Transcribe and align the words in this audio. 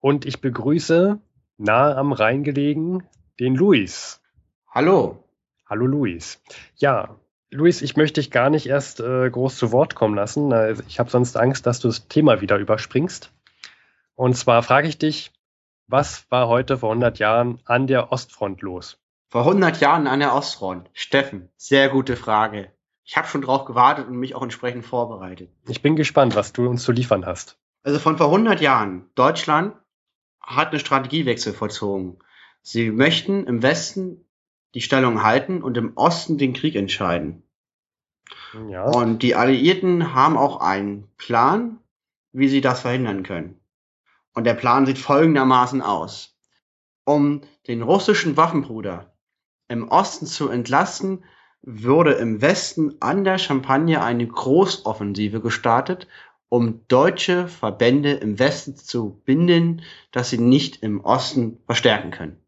Und 0.00 0.26
ich 0.26 0.42
begrüße, 0.42 1.18
nahe 1.56 1.96
am 1.96 2.12
Rhein 2.12 2.44
gelegen, 2.44 3.08
den 3.40 3.54
Luis. 3.54 4.20
Hallo. 4.68 5.24
Hallo 5.64 5.86
Luis. 5.86 6.42
Ja, 6.76 7.18
Luis, 7.50 7.80
ich 7.80 7.96
möchte 7.96 8.20
dich 8.20 8.30
gar 8.30 8.50
nicht 8.50 8.66
erst 8.66 9.00
äh, 9.00 9.30
groß 9.30 9.56
zu 9.56 9.72
Wort 9.72 9.94
kommen 9.94 10.16
lassen. 10.16 10.52
Ich 10.88 10.98
habe 10.98 11.08
sonst 11.08 11.38
Angst, 11.38 11.64
dass 11.64 11.80
du 11.80 11.88
das 11.88 12.06
Thema 12.06 12.42
wieder 12.42 12.58
überspringst. 12.58 13.32
Und 14.14 14.36
zwar 14.36 14.62
frage 14.62 14.88
ich 14.88 14.98
dich, 14.98 15.32
was 15.86 16.30
war 16.30 16.48
heute 16.48 16.76
vor 16.76 16.90
100 16.90 17.18
Jahren 17.18 17.60
an 17.64 17.86
der 17.86 18.12
Ostfront 18.12 18.60
los? 18.60 18.98
Vor 19.34 19.48
100 19.48 19.80
Jahren 19.80 20.06
an 20.06 20.20
der 20.20 20.32
Ostfront. 20.32 20.88
Steffen, 20.92 21.48
sehr 21.56 21.88
gute 21.88 22.14
Frage. 22.14 22.70
Ich 23.02 23.16
habe 23.16 23.26
schon 23.26 23.42
drauf 23.42 23.64
gewartet 23.64 24.06
und 24.06 24.16
mich 24.16 24.36
auch 24.36 24.44
entsprechend 24.44 24.86
vorbereitet. 24.86 25.50
Ich 25.66 25.82
bin 25.82 25.96
gespannt, 25.96 26.36
was 26.36 26.52
du 26.52 26.68
uns 26.68 26.84
zu 26.84 26.92
liefern 26.92 27.26
hast. 27.26 27.58
Also 27.82 27.98
von 27.98 28.16
vor 28.16 28.26
100 28.26 28.60
Jahren. 28.60 29.10
Deutschland 29.16 29.74
hat 30.40 30.70
einen 30.70 30.78
Strategiewechsel 30.78 31.52
vollzogen. 31.52 32.20
Sie 32.62 32.92
möchten 32.92 33.44
im 33.48 33.60
Westen 33.60 34.24
die 34.74 34.82
Stellung 34.82 35.24
halten 35.24 35.64
und 35.64 35.76
im 35.76 35.96
Osten 35.96 36.38
den 36.38 36.52
Krieg 36.52 36.76
entscheiden. 36.76 37.42
Ja. 38.70 38.84
Und 38.84 39.24
die 39.24 39.34
Alliierten 39.34 40.14
haben 40.14 40.36
auch 40.36 40.60
einen 40.60 41.08
Plan, 41.16 41.80
wie 42.30 42.48
sie 42.48 42.60
das 42.60 42.82
verhindern 42.82 43.24
können. 43.24 43.60
Und 44.32 44.44
der 44.44 44.54
Plan 44.54 44.86
sieht 44.86 44.98
folgendermaßen 44.98 45.82
aus. 45.82 46.38
Um 47.02 47.40
den 47.66 47.82
russischen 47.82 48.36
Waffenbruder 48.36 49.10
im 49.68 49.88
Osten 49.88 50.26
zu 50.26 50.48
entlasten, 50.48 51.24
wurde 51.62 52.12
im 52.12 52.42
Westen 52.42 52.96
an 53.00 53.24
der 53.24 53.38
Champagne 53.38 54.02
eine 54.02 54.26
Großoffensive 54.26 55.40
gestartet, 55.40 56.06
um 56.48 56.86
deutsche 56.88 57.48
Verbände 57.48 58.12
im 58.12 58.38
Westen 58.38 58.76
zu 58.76 59.20
binden, 59.24 59.82
dass 60.12 60.30
sie 60.30 60.38
nicht 60.38 60.82
im 60.82 61.00
Osten 61.00 61.58
verstärken 61.66 62.10
können. 62.10 62.38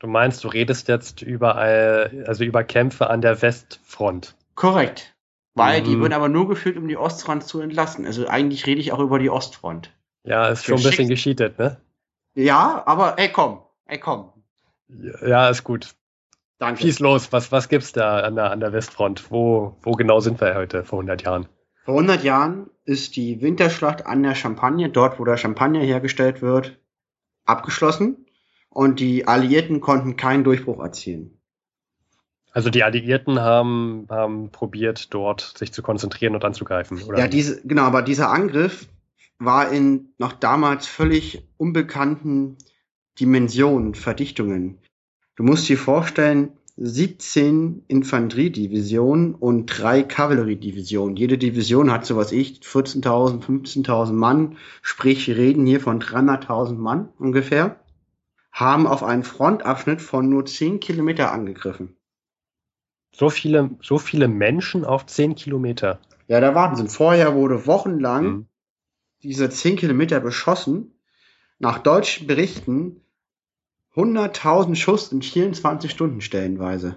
Du 0.00 0.06
meinst, 0.06 0.42
du 0.44 0.48
redest 0.48 0.88
jetzt 0.88 1.22
über, 1.22 1.56
also 1.56 2.44
über 2.44 2.64
Kämpfe 2.64 3.08
an 3.10 3.20
der 3.20 3.40
Westfront. 3.40 4.34
Korrekt. 4.54 5.14
Weil 5.54 5.82
die 5.82 5.96
Mhm. 5.96 6.00
wurden 6.00 6.12
aber 6.14 6.28
nur 6.28 6.48
geführt, 6.48 6.76
um 6.76 6.88
die 6.88 6.96
Ostfront 6.96 7.44
zu 7.44 7.60
entlasten. 7.60 8.04
Also 8.06 8.26
eigentlich 8.26 8.66
rede 8.66 8.80
ich 8.80 8.90
auch 8.90 8.98
über 8.98 9.18
die 9.20 9.30
Ostfront. 9.30 9.92
Ja, 10.24 10.48
ist 10.48 10.64
schon 10.64 10.78
ein 10.78 10.82
bisschen 10.82 11.08
gescheitert, 11.08 11.58
ne? 11.58 11.80
Ja, 12.34 12.82
aber 12.86 13.18
ey 13.18 13.30
komm, 13.30 13.60
ey 13.86 13.98
komm. 13.98 14.32
Ja, 15.24 15.48
ist 15.48 15.62
gut. 15.62 15.94
Danke. 16.58 16.82
Schieß 16.82 17.00
los, 17.00 17.32
was, 17.32 17.50
was 17.52 17.68
gibt's 17.68 17.92
da 17.92 18.20
an 18.20 18.36
der, 18.36 18.50
an 18.50 18.60
der 18.60 18.72
Westfront? 18.72 19.30
Wo, 19.30 19.76
wo 19.82 19.92
genau 19.92 20.20
sind 20.20 20.40
wir 20.40 20.54
heute 20.54 20.84
vor 20.84 21.00
100 21.00 21.22
Jahren? 21.22 21.46
Vor 21.84 21.94
100 21.94 22.22
Jahren 22.22 22.70
ist 22.84 23.16
die 23.16 23.42
Winterschlacht 23.42 24.06
an 24.06 24.22
der 24.22 24.34
Champagne, 24.34 24.88
dort 24.88 25.18
wo 25.18 25.24
der 25.24 25.36
Champagner 25.36 25.80
hergestellt 25.80 26.42
wird, 26.42 26.78
abgeschlossen 27.44 28.26
und 28.70 29.00
die 29.00 29.26
Alliierten 29.26 29.80
konnten 29.80 30.16
keinen 30.16 30.44
Durchbruch 30.44 30.80
erzielen. 30.80 31.40
Also 32.52 32.70
die 32.70 32.84
Alliierten 32.84 33.40
haben, 33.40 34.06
haben 34.08 34.50
probiert, 34.50 35.12
dort 35.12 35.40
sich 35.58 35.72
zu 35.72 35.82
konzentrieren 35.82 36.34
und 36.34 36.44
anzugreifen, 36.44 37.02
oder? 37.02 37.18
Ja, 37.18 37.26
diese, 37.26 37.60
genau, 37.66 37.82
aber 37.82 38.00
dieser 38.02 38.30
Angriff 38.30 38.86
war 39.38 39.72
in 39.72 40.14
noch 40.18 40.32
damals 40.32 40.86
völlig 40.86 41.48
unbekannten 41.56 42.56
Dimensionen, 43.18 43.94
Verdichtungen. 43.94 44.78
Du 45.36 45.42
musst 45.42 45.68
dir 45.68 45.78
vorstellen, 45.78 46.52
17 46.76 47.84
Infanteriedivisionen 47.86 49.34
und 49.34 49.66
drei 49.66 50.02
Kavalleriedivisionen. 50.02 51.16
Jede 51.16 51.38
Division 51.38 51.92
hat 51.92 52.04
so 52.04 52.16
was 52.16 52.32
ich, 52.32 52.60
14.000, 52.62 53.42
15.000 53.44 54.12
Mann, 54.12 54.56
sprich, 54.82 55.26
wir 55.28 55.36
reden 55.36 55.66
hier 55.66 55.80
von 55.80 56.00
300.000 56.00 56.74
Mann 56.74 57.10
ungefähr, 57.18 57.78
haben 58.50 58.86
auf 58.88 59.04
einen 59.04 59.22
Frontabschnitt 59.22 60.02
von 60.02 60.28
nur 60.28 60.46
10 60.46 60.80
Kilometer 60.80 61.32
angegriffen. 61.32 61.96
so 63.16 63.30
viele, 63.30 63.70
so 63.80 63.98
viele 63.98 64.26
Menschen 64.26 64.84
auf 64.84 65.06
10 65.06 65.36
Kilometer. 65.36 66.00
Ja, 66.26 66.40
der 66.40 66.56
Wahnsinn. 66.56 66.88
Vorher 66.88 67.36
wurde 67.36 67.64
wochenlang 67.66 68.24
Mhm. 68.24 68.46
diese 69.22 69.48
10 69.48 69.76
Kilometer 69.76 70.18
beschossen. 70.18 70.98
Nach 71.60 71.78
deutschen 71.78 72.26
Berichten 72.26 73.00
100.000 73.96 74.74
Schuss 74.74 75.12
in 75.12 75.22
24 75.22 75.90
Stunden 75.90 76.20
stellenweise. 76.20 76.96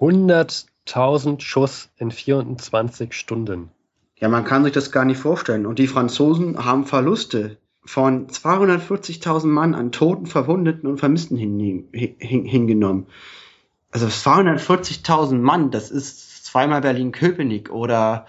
100.000 0.00 1.40
Schuss 1.40 1.90
in 1.96 2.10
24 2.10 3.12
Stunden. 3.14 3.70
Ja, 4.16 4.28
man 4.28 4.44
kann 4.44 4.64
sich 4.64 4.72
das 4.72 4.92
gar 4.92 5.04
nicht 5.04 5.18
vorstellen. 5.18 5.66
Und 5.66 5.78
die 5.78 5.86
Franzosen 5.86 6.64
haben 6.64 6.86
Verluste 6.86 7.58
von 7.84 8.28
240.000 8.28 9.46
Mann 9.46 9.74
an 9.74 9.92
Toten, 9.92 10.26
Verwundeten 10.26 10.88
und 10.88 10.98
Vermissten 10.98 11.36
hinnehmen- 11.36 11.88
hin, 11.92 12.44
hingenommen. 12.44 13.06
Also 13.90 14.06
240.000 14.06 15.38
Mann, 15.38 15.70
das 15.70 15.90
ist 15.90 16.44
zweimal 16.44 16.80
Berlin-Köpenick 16.80 17.70
oder 17.70 18.26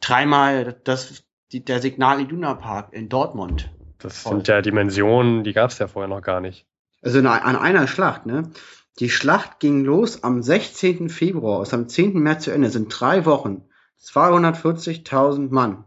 dreimal 0.00 0.76
das, 0.84 1.24
die, 1.52 1.64
der 1.64 1.80
Signal 1.80 2.20
Iduna 2.20 2.54
Park 2.54 2.92
in 2.92 3.08
Dortmund. 3.08 3.70
Das 3.98 4.22
sind 4.22 4.46
ja 4.46 4.60
Dimensionen, 4.60 5.42
die 5.42 5.52
gab's 5.52 5.78
ja 5.78 5.88
vorher 5.88 6.08
noch 6.08 6.22
gar 6.22 6.40
nicht. 6.40 6.66
Also 7.02 7.18
an 7.20 7.26
einer 7.56 7.86
Schlacht, 7.86 8.26
ne? 8.26 8.50
Die 8.98 9.10
Schlacht 9.10 9.60
ging 9.60 9.84
los 9.84 10.24
am 10.24 10.42
16. 10.42 11.08
Februar, 11.08 11.62
ist 11.62 11.72
am 11.72 11.88
10. 11.88 12.14
März 12.20 12.44
zu 12.44 12.50
Ende, 12.50 12.66
Es 12.66 12.72
sind 12.72 12.88
drei 12.88 13.24
Wochen. 13.26 13.62
240.000 14.02 15.50
Mann. 15.52 15.84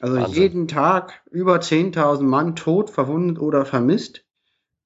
Also 0.00 0.16
Wahnsinn. 0.16 0.34
jeden 0.42 0.68
Tag 0.68 1.22
über 1.30 1.56
10.000 1.60 2.22
Mann 2.22 2.56
tot, 2.56 2.90
verwundet 2.90 3.38
oder 3.38 3.64
vermisst. 3.64 4.24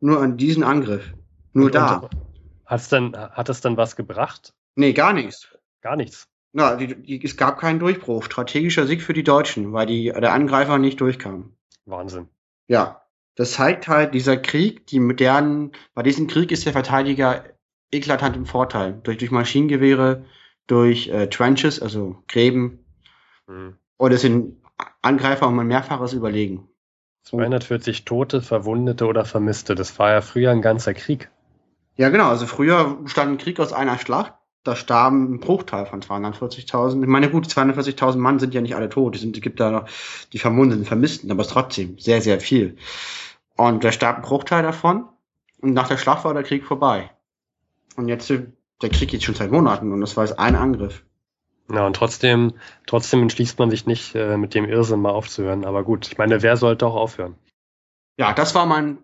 Nur 0.00 0.20
an 0.20 0.36
diesen 0.36 0.62
Angriff. 0.62 1.12
Nur 1.52 1.66
Und- 1.66 1.74
da. 1.74 1.96
und 1.96 2.10
Hat's 2.66 2.88
denn, 2.90 3.16
hat 3.16 3.48
es 3.48 3.60
dann 3.62 3.76
was 3.76 3.96
gebracht? 3.96 4.52
nee, 4.76 4.92
gar 4.92 5.12
nichts. 5.12 5.48
Gar 5.80 5.96
nichts. 5.96 6.28
Na, 6.52 6.76
die, 6.76 6.94
die, 7.02 7.24
es 7.24 7.36
gab 7.36 7.58
keinen 7.58 7.78
Durchbruch. 7.78 8.22
Strategischer 8.24 8.86
Sieg 8.86 9.02
für 9.02 9.12
die 9.12 9.24
Deutschen, 9.24 9.72
weil 9.72 9.86
die, 9.86 10.04
der 10.04 10.32
Angreifer 10.32 10.78
nicht 10.78 11.00
durchkam. 11.00 11.54
Wahnsinn. 11.86 12.28
Ja, 12.68 13.02
das 13.38 13.52
zeigt 13.52 13.86
halt 13.86 14.14
dieser 14.14 14.36
Krieg, 14.36 14.88
die 14.88 14.98
modernen, 14.98 15.70
bei 15.94 16.02
diesem 16.02 16.26
Krieg 16.26 16.50
ist 16.50 16.66
der 16.66 16.72
Verteidiger 16.72 17.44
eklatant 17.92 18.34
im 18.34 18.46
Vorteil. 18.46 18.98
Durch, 19.04 19.18
durch 19.18 19.30
Maschinengewehre, 19.30 20.24
durch 20.66 21.08
äh, 21.08 21.28
Trenches, 21.28 21.80
also 21.80 22.22
Gräben, 22.26 22.84
Hm. 23.46 23.76
und 23.96 24.12
es 24.12 24.20
sind 24.22 24.56
Angreifer 25.02 25.46
um 25.46 25.58
ein 25.58 25.68
Mehrfaches 25.68 26.12
überlegen. 26.12 26.68
240 27.22 28.04
Tote, 28.04 28.42
Verwundete 28.42 29.06
oder 29.06 29.24
Vermisste. 29.24 29.74
Das 29.74 29.98
war 29.98 30.10
ja 30.10 30.20
früher 30.20 30.50
ein 30.50 30.60
ganzer 30.60 30.92
Krieg. 30.92 31.30
Ja, 31.96 32.10
genau, 32.10 32.28
also 32.28 32.46
früher 32.46 32.98
stand 33.06 33.30
ein 33.30 33.38
Krieg 33.38 33.60
aus 33.60 33.72
einer 33.72 33.98
Schlacht, 33.98 34.34
da 34.64 34.76
starben 34.76 35.34
ein 35.34 35.40
Bruchteil 35.40 35.86
von 35.86 36.02
240.000. 36.02 37.02
Ich 37.02 37.08
meine, 37.08 37.30
gut, 37.30 37.46
240.000 37.46 38.16
Mann 38.16 38.38
sind 38.38 38.52
ja 38.52 38.60
nicht 38.60 38.74
alle 38.76 38.88
tot, 38.88 39.16
es 39.16 39.22
gibt 39.40 39.60
da 39.60 39.70
noch 39.70 39.88
die 40.32 40.38
Verwundeten, 40.38 40.84
Vermissten, 40.84 41.30
aber 41.30 41.42
es 41.42 41.46
ist 41.46 41.54
trotzdem 41.54 41.98
sehr, 41.98 42.20
sehr 42.20 42.40
viel. 42.40 42.76
Und 43.58 43.82
da 43.82 43.90
starb 43.90 44.16
ein 44.16 44.22
Bruchteil 44.22 44.62
davon 44.62 45.08
und 45.60 45.74
nach 45.74 45.88
der 45.88 45.98
Schlacht 45.98 46.24
war 46.24 46.32
der 46.32 46.44
Krieg 46.44 46.64
vorbei. 46.64 47.10
Und 47.96 48.06
jetzt, 48.06 48.30
der 48.30 48.90
Krieg 48.90 49.10
geht 49.10 49.24
schon 49.24 49.34
seit 49.34 49.50
Monaten 49.50 49.92
und 49.92 50.00
das 50.00 50.16
war 50.16 50.24
jetzt 50.24 50.38
ein 50.38 50.54
Angriff. 50.54 51.04
Ja, 51.70 51.84
und 51.84 51.96
trotzdem, 51.96 52.54
trotzdem 52.86 53.20
entschließt 53.22 53.58
man 53.58 53.68
sich 53.68 53.84
nicht, 53.84 54.14
äh, 54.14 54.36
mit 54.36 54.54
dem 54.54 54.64
Irrsinn 54.64 55.00
mal 55.00 55.10
aufzuhören. 55.10 55.64
Aber 55.64 55.82
gut, 55.82 56.06
ich 56.06 56.16
meine, 56.16 56.40
wer 56.42 56.56
sollte 56.56 56.86
auch 56.86 56.94
aufhören? 56.94 57.34
Ja, 58.16 58.32
das 58.32 58.54
war 58.54 58.64
mein 58.64 58.98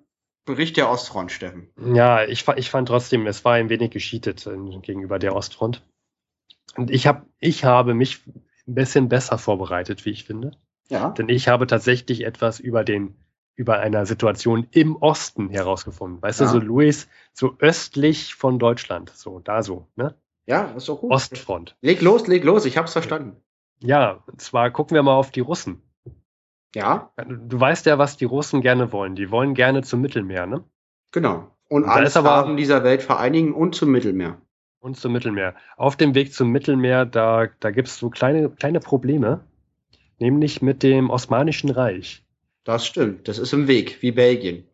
Bericht 0.45 0.77
der 0.77 0.89
Ostfront, 0.89 1.33
Steffen. 1.33 1.69
Ja, 1.93 2.25
ich, 2.25 2.47
ich 2.56 2.71
fand 2.71 2.87
trotzdem, 2.89 3.27
es 3.27 3.45
war 3.45 3.55
ein 3.55 3.71
wenig 3.71 3.91
gescheatet 3.91 4.47
äh, 4.47 4.56
gegenüber 4.81 5.19
der 5.19 5.35
Ostfront. 5.35 5.83
Und 6.77 6.93
ich, 6.93 7.09
hab, 7.09 7.27
ich 7.41 7.65
habe 7.65 7.93
mich 7.95 8.25
ein 8.27 8.75
bisschen 8.75 9.09
besser 9.09 9.37
vorbereitet, 9.37 10.05
wie 10.05 10.11
ich 10.11 10.25
finde. 10.25 10.53
Ja. 10.89 11.11
Denn 11.11 11.29
ich 11.29 11.49
habe 11.49 11.67
tatsächlich 11.67 12.25
etwas 12.25 12.61
über 12.61 12.85
den 12.85 13.17
über 13.56 13.79
eine 13.81 14.05
Situation 14.06 14.67
im 14.73 14.97
Osten 14.97 15.49
herausgefunden. 15.51 16.21
Weißt 16.23 16.41
Ja. 16.41 16.47
du, 16.47 16.53
so 16.53 16.59
Luis, 16.59 17.09
so 17.33 17.55
östlich 17.59 18.35
von 18.35 18.59
Deutschland, 18.59 19.11
so 19.11 19.39
da 19.39 19.62
so, 19.62 19.87
ne? 19.97 20.15
Ja, 20.47 20.65
ist 20.77 20.89
doch 20.89 21.01
gut. 21.01 21.11
Ostfront. 21.12 21.77
Leg 21.81 22.01
los, 22.03 22.27
leg 22.27 22.45
los, 22.45 22.65
ich 22.67 22.77
hab's 22.77 22.93
verstanden. 22.93 23.37
Ja, 23.81 24.23
und 24.27 24.41
zwar 24.41 24.71
gucken 24.71 24.95
wir 24.95 25.03
mal 25.03 25.15
auf 25.15 25.31
die 25.31 25.41
Russen. 25.41 25.81
Ja, 26.75 27.12
Du 27.27 27.59
weißt 27.61 27.87
ja, 27.87 27.99
was 27.99 28.17
die 28.17 28.25
Russen 28.25 28.61
gerne 28.61 28.91
wollen. 28.93 29.15
Die 29.15 29.31
wollen 29.31 29.55
gerne 29.55 29.83
zum 29.83 30.01
Mittelmeer, 30.01 30.47
ne? 30.47 30.65
genau. 31.12 31.51
Und 31.71 31.85
Da 31.85 31.93
alles 31.93 32.12
Farben 32.12 32.56
dieser 32.56 32.85
Welt 32.85 33.03
vereinigen 33.03 33.55
und 33.55 33.75
zum 33.75 33.91
Mittelmeer. 33.91 34.39
Und 34.81 34.97
zum 34.99 35.12
Mittelmeer. 35.12 35.55
Auf 35.77 35.97
dem 35.97 36.15
Weg 36.15 36.35
zum 36.35 36.51
Mittelmeer, 36.51 37.06
da, 37.06 37.47
da 37.61 37.71
gibt 37.71 37.89
es 37.89 37.97
so 37.99 38.11
kleine, 38.11 38.51
kleine 38.51 38.81
Probleme, 38.81 39.41
nämlich 40.19 40.61
mit 40.61 40.83
dem 40.83 41.09
Osmanischen 41.11 41.71
Reich. 41.71 42.24
Das 42.64 42.87
stimmt. 42.87 43.28
Das 43.28 43.38
ist 43.38 43.52
im 43.52 43.69
Weg, 43.69 44.02
wie 44.02 44.12
Belgien. 44.12 44.66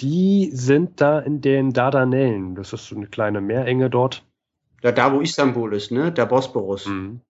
Die 0.00 0.50
sind 0.52 1.00
da 1.00 1.20
in 1.20 1.40
den 1.40 1.72
Dardanellen. 1.72 2.54
Das 2.54 2.72
ist 2.72 2.86
so 2.86 2.96
eine 2.96 3.06
kleine 3.06 3.40
Meerenge 3.40 3.88
dort. 3.88 4.24
Da, 4.82 4.92
da 4.92 5.12
wo 5.12 5.20
Istanbul 5.20 5.74
ist, 5.74 5.90
ne? 5.90 6.12
Der 6.12 6.26
Bosporus. 6.26 6.86
Mhm. 6.86 7.20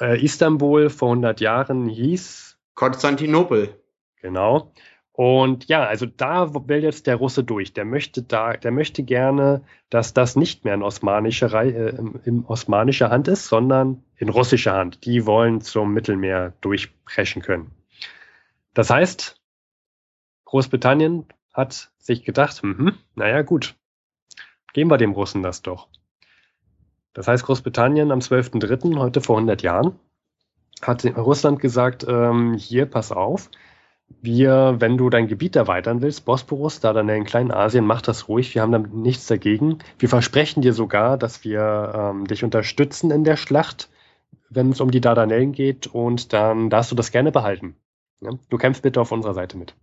Äh, 0.00 0.22
Istanbul 0.22 0.90
vor 0.90 1.10
100 1.10 1.40
Jahren 1.40 1.88
hieß, 1.88 2.58
Konstantinopel. 2.74 3.80
genau. 4.20 4.72
Und 5.14 5.68
ja, 5.68 5.84
also 5.84 6.06
da 6.06 6.54
will 6.54 6.82
jetzt 6.82 7.06
der 7.06 7.16
Russe 7.16 7.44
durch. 7.44 7.74
Der 7.74 7.84
möchte 7.84 8.22
da, 8.22 8.54
der 8.54 8.70
möchte 8.70 9.02
gerne, 9.02 9.62
dass 9.90 10.14
das 10.14 10.36
nicht 10.36 10.64
mehr 10.64 10.72
in 10.72 10.82
osmanischer, 10.82 11.52
äh, 11.62 11.94
in 12.24 12.44
osmanischer 12.46 13.10
Hand 13.10 13.28
ist, 13.28 13.46
sondern 13.46 14.02
in 14.16 14.30
russischer 14.30 14.72
Hand. 14.72 15.04
Die 15.04 15.26
wollen 15.26 15.60
zum 15.60 15.92
Mittelmeer 15.92 16.54
durchbrechen 16.62 17.42
können. 17.42 17.72
Das 18.72 18.88
heißt, 18.88 19.41
Großbritannien 20.52 21.24
hat 21.54 21.90
sich 21.96 22.24
gedacht, 22.24 22.62
mhm, 22.62 22.92
naja, 23.14 23.40
gut, 23.40 23.74
geben 24.74 24.90
wir 24.90 24.98
dem 24.98 25.12
Russen 25.12 25.42
das 25.42 25.62
doch. 25.62 25.88
Das 27.14 27.26
heißt, 27.26 27.46
Großbritannien 27.46 28.12
am 28.12 28.18
12.03., 28.18 28.98
heute 28.98 29.22
vor 29.22 29.36
100 29.38 29.62
Jahren, 29.62 29.98
hat 30.82 31.06
Russland 31.16 31.58
gesagt, 31.58 32.04
ähm, 32.06 32.52
hier, 32.52 32.84
pass 32.84 33.12
auf, 33.12 33.48
wir, 34.20 34.76
wenn 34.78 34.98
du 34.98 35.08
dein 35.08 35.26
Gebiet 35.26 35.56
erweitern 35.56 36.02
willst, 36.02 36.26
Bosporus, 36.26 36.80
da 36.80 36.92
dann 36.92 37.08
in 37.08 37.24
Kleinasien, 37.24 37.86
mach 37.86 38.02
das 38.02 38.28
ruhig, 38.28 38.54
wir 38.54 38.60
haben 38.60 38.72
damit 38.72 38.92
nichts 38.92 39.26
dagegen. 39.26 39.78
Wir 39.98 40.10
versprechen 40.10 40.60
dir 40.60 40.74
sogar, 40.74 41.16
dass 41.16 41.44
wir 41.44 41.92
ähm, 41.94 42.26
dich 42.26 42.44
unterstützen 42.44 43.10
in 43.10 43.24
der 43.24 43.38
Schlacht, 43.38 43.88
wenn 44.50 44.68
es 44.68 44.82
um 44.82 44.90
die 44.90 45.00
Dardanellen 45.00 45.52
geht 45.52 45.86
und 45.86 46.34
dann 46.34 46.68
darfst 46.68 46.92
du 46.92 46.94
das 46.94 47.10
gerne 47.10 47.32
behalten. 47.32 47.74
Ja? 48.20 48.32
Du 48.50 48.58
kämpfst 48.58 48.82
bitte 48.82 49.00
auf 49.00 49.12
unserer 49.12 49.32
Seite 49.32 49.56
mit. 49.56 49.74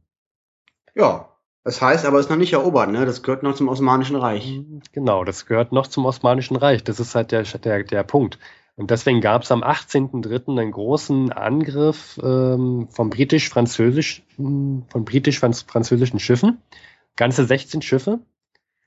Ja. 0.95 1.35
Das 1.63 1.81
heißt 1.81 2.05
aber, 2.05 2.17
es 2.17 2.25
ist 2.25 2.29
noch 2.29 2.37
nicht 2.37 2.53
erobert, 2.53 2.89
ne? 2.89 3.05
Das 3.05 3.21
gehört 3.21 3.43
noch 3.43 3.53
zum 3.53 3.67
Osmanischen 3.67 4.15
Reich. 4.15 4.61
Genau, 4.93 5.23
das 5.25 5.45
gehört 5.45 5.71
noch 5.71 5.87
zum 5.87 6.05
Osmanischen 6.05 6.55
Reich. 6.55 6.83
Das 6.83 6.99
ist 6.99 7.15
halt 7.15 7.31
der, 7.31 7.43
der, 7.43 7.83
der 7.83 8.03
Punkt. 8.03 8.39
Und 8.77 8.91
deswegen 8.91 9.19
gab 9.19 9.43
es 9.43 9.51
am 9.51 9.61
18.03. 9.61 10.57
einen 10.57 10.71
großen 10.71 11.33
Angriff 11.33 12.17
ähm, 12.23 12.87
vom 12.89 13.09
britisch-französisch, 13.09 14.23
von 14.37 14.85
britisch-französischen 14.93 16.19
Schiffen. 16.19 16.61
Ganze 17.17 17.43
16 17.43 17.81
Schiffe 17.81 18.19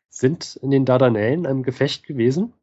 sind 0.09 0.57
in 0.57 0.71
den 0.71 0.87
Dardanellen 0.87 1.45
im 1.45 1.63
Gefecht 1.63 2.07
gewesen 2.07 2.55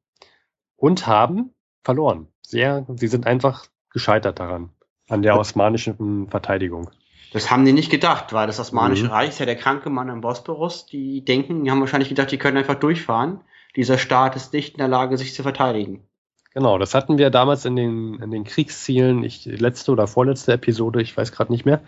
und 0.76 1.06
haben 1.06 1.54
verloren. 1.84 2.28
Sehr, 2.42 2.88
sie 2.96 3.08
sind 3.08 3.28
einfach 3.28 3.68
gescheitert 3.92 4.40
daran, 4.40 4.72
an 5.08 5.22
der 5.22 5.38
osmanischen 5.38 6.28
Verteidigung. 6.30 6.90
Das 7.32 7.52
haben 7.52 7.66
die 7.66 7.74
nicht 7.74 7.92
gedacht, 7.92 8.34
weil 8.34 8.48
das 8.48 8.60
Osmanische 8.60 9.06
Mhm. 9.06 9.12
Reich 9.12 9.30
ist 9.30 9.40
ja 9.40 9.46
der 9.46 9.56
kranke 9.56 9.90
Mann 9.90 10.10
am 10.10 10.22
Bosporus. 10.22 10.86
Die 10.88 11.24
denken, 11.24 11.64
die 11.64 11.72
haben 11.72 11.80
wahrscheinlich 11.80 12.10
gedacht, 12.10 12.32
die 12.32 12.38
können 12.38 12.58
einfach 12.58 12.76
durchfahren. 12.76 13.42
Dieser 13.76 13.98
Staat 13.98 14.36
ist 14.36 14.54
nicht 14.54 14.74
in 14.74 14.78
der 14.80 14.88
Lage, 14.88 15.18
sich 15.18 15.34
zu 15.34 15.44
verteidigen. 15.44 16.08
Genau, 16.54 16.80
das 16.80 16.96
hatten 16.96 17.20
wir 17.20 17.30
damals 17.30 17.66
in 17.66 17.76
den, 17.76 18.16
in 18.16 18.32
den 18.32 18.44
Kriegszielen, 18.44 19.24
ich, 19.24 19.46
letzte 19.46 19.92
oder 19.92 20.08
vorletzte 20.08 20.54
Episode, 20.54 21.02
ich 21.02 21.16
weiß 21.16 21.32
gerade 21.32 21.52
nicht 21.52 21.66
mehr. 21.66 21.82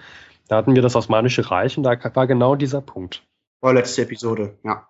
Da 0.47 0.57
hatten 0.57 0.75
wir 0.75 0.83
das 0.83 0.95
Osmanische 0.95 1.49
Reich 1.49 1.77
und 1.77 1.83
da 1.83 1.97
war 2.13 2.27
genau 2.27 2.55
dieser 2.55 2.81
Punkt. 2.81 3.23
War 3.61 3.73
letzte 3.73 4.03
Episode, 4.03 4.59
ja. 4.63 4.87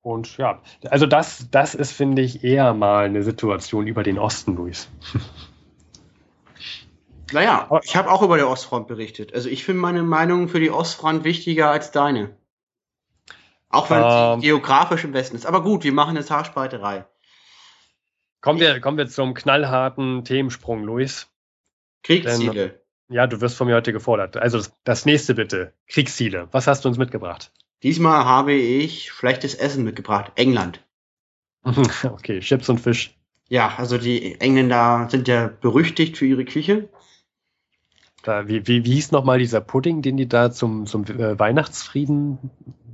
Und 0.00 0.36
ja, 0.36 0.60
also 0.90 1.06
das, 1.06 1.48
das 1.50 1.74
ist, 1.74 1.92
finde 1.92 2.22
ich, 2.22 2.44
eher 2.44 2.74
mal 2.74 3.04
eine 3.04 3.22
Situation 3.22 3.86
über 3.86 4.02
den 4.02 4.18
Osten, 4.18 4.56
Luis. 4.56 4.88
Naja, 7.32 7.66
Aber- 7.68 7.80
ich 7.84 7.96
habe 7.96 8.10
auch 8.10 8.22
über 8.22 8.36
die 8.36 8.44
Ostfront 8.44 8.86
berichtet. 8.86 9.34
Also 9.34 9.48
ich 9.48 9.64
finde 9.64 9.80
meine 9.80 10.02
Meinung 10.02 10.48
für 10.48 10.60
die 10.60 10.70
Ostfront 10.70 11.24
wichtiger 11.24 11.70
als 11.70 11.90
deine. 11.90 12.36
Auch 13.68 13.90
wenn 13.90 14.02
Ähm. 14.02 14.38
es 14.38 14.42
geografisch 14.44 15.04
im 15.04 15.12
Westen 15.14 15.36
ist. 15.36 15.46
Aber 15.46 15.62
gut, 15.62 15.84
wir 15.84 15.92
machen 15.92 16.16
jetzt 16.16 16.30
Haarspalterei. 16.30 17.06
Kommen 18.40 18.60
wir, 18.60 18.80
kommen 18.80 18.98
wir 18.98 19.08
zum 19.08 19.34
knallharten 19.34 20.24
Themensprung, 20.24 20.84
Luis. 20.84 21.28
Kriegsziele. 22.02 22.80
Ja, 23.08 23.26
du 23.26 23.40
wirst 23.40 23.56
von 23.56 23.66
mir 23.66 23.74
heute 23.74 23.92
gefordert. 23.92 24.36
Also 24.36 24.58
das, 24.58 24.76
das 24.84 25.06
nächste 25.06 25.34
bitte. 25.34 25.72
Kriegsziele. 25.88 26.48
Was 26.52 26.66
hast 26.66 26.84
du 26.84 26.88
uns 26.88 26.98
mitgebracht? 26.98 27.52
Diesmal 27.82 28.24
habe 28.24 28.52
ich 28.52 29.10
schlechtes 29.10 29.54
Essen 29.54 29.84
mitgebracht. 29.84 30.32
England. 30.36 30.80
okay, 32.04 32.40
Chips 32.40 32.68
und 32.68 32.78
Fisch. 32.78 33.14
Ja, 33.48 33.74
also 33.76 33.98
die 33.98 34.40
Engländer 34.40 35.08
sind 35.10 35.28
ja 35.28 35.48
berüchtigt 35.48 36.16
für 36.16 36.26
ihre 36.26 36.44
Küche. 36.44 36.88
Da, 38.24 38.48
wie, 38.48 38.66
wie, 38.66 38.84
wie 38.84 38.94
hieß 38.94 39.12
nochmal 39.12 39.38
dieser 39.38 39.60
Pudding, 39.60 40.00
den 40.02 40.16
die 40.16 40.26
da 40.28 40.50
zum, 40.50 40.86
zum 40.86 41.04
äh, 41.04 41.38
Weihnachtsfrieden 41.38 42.38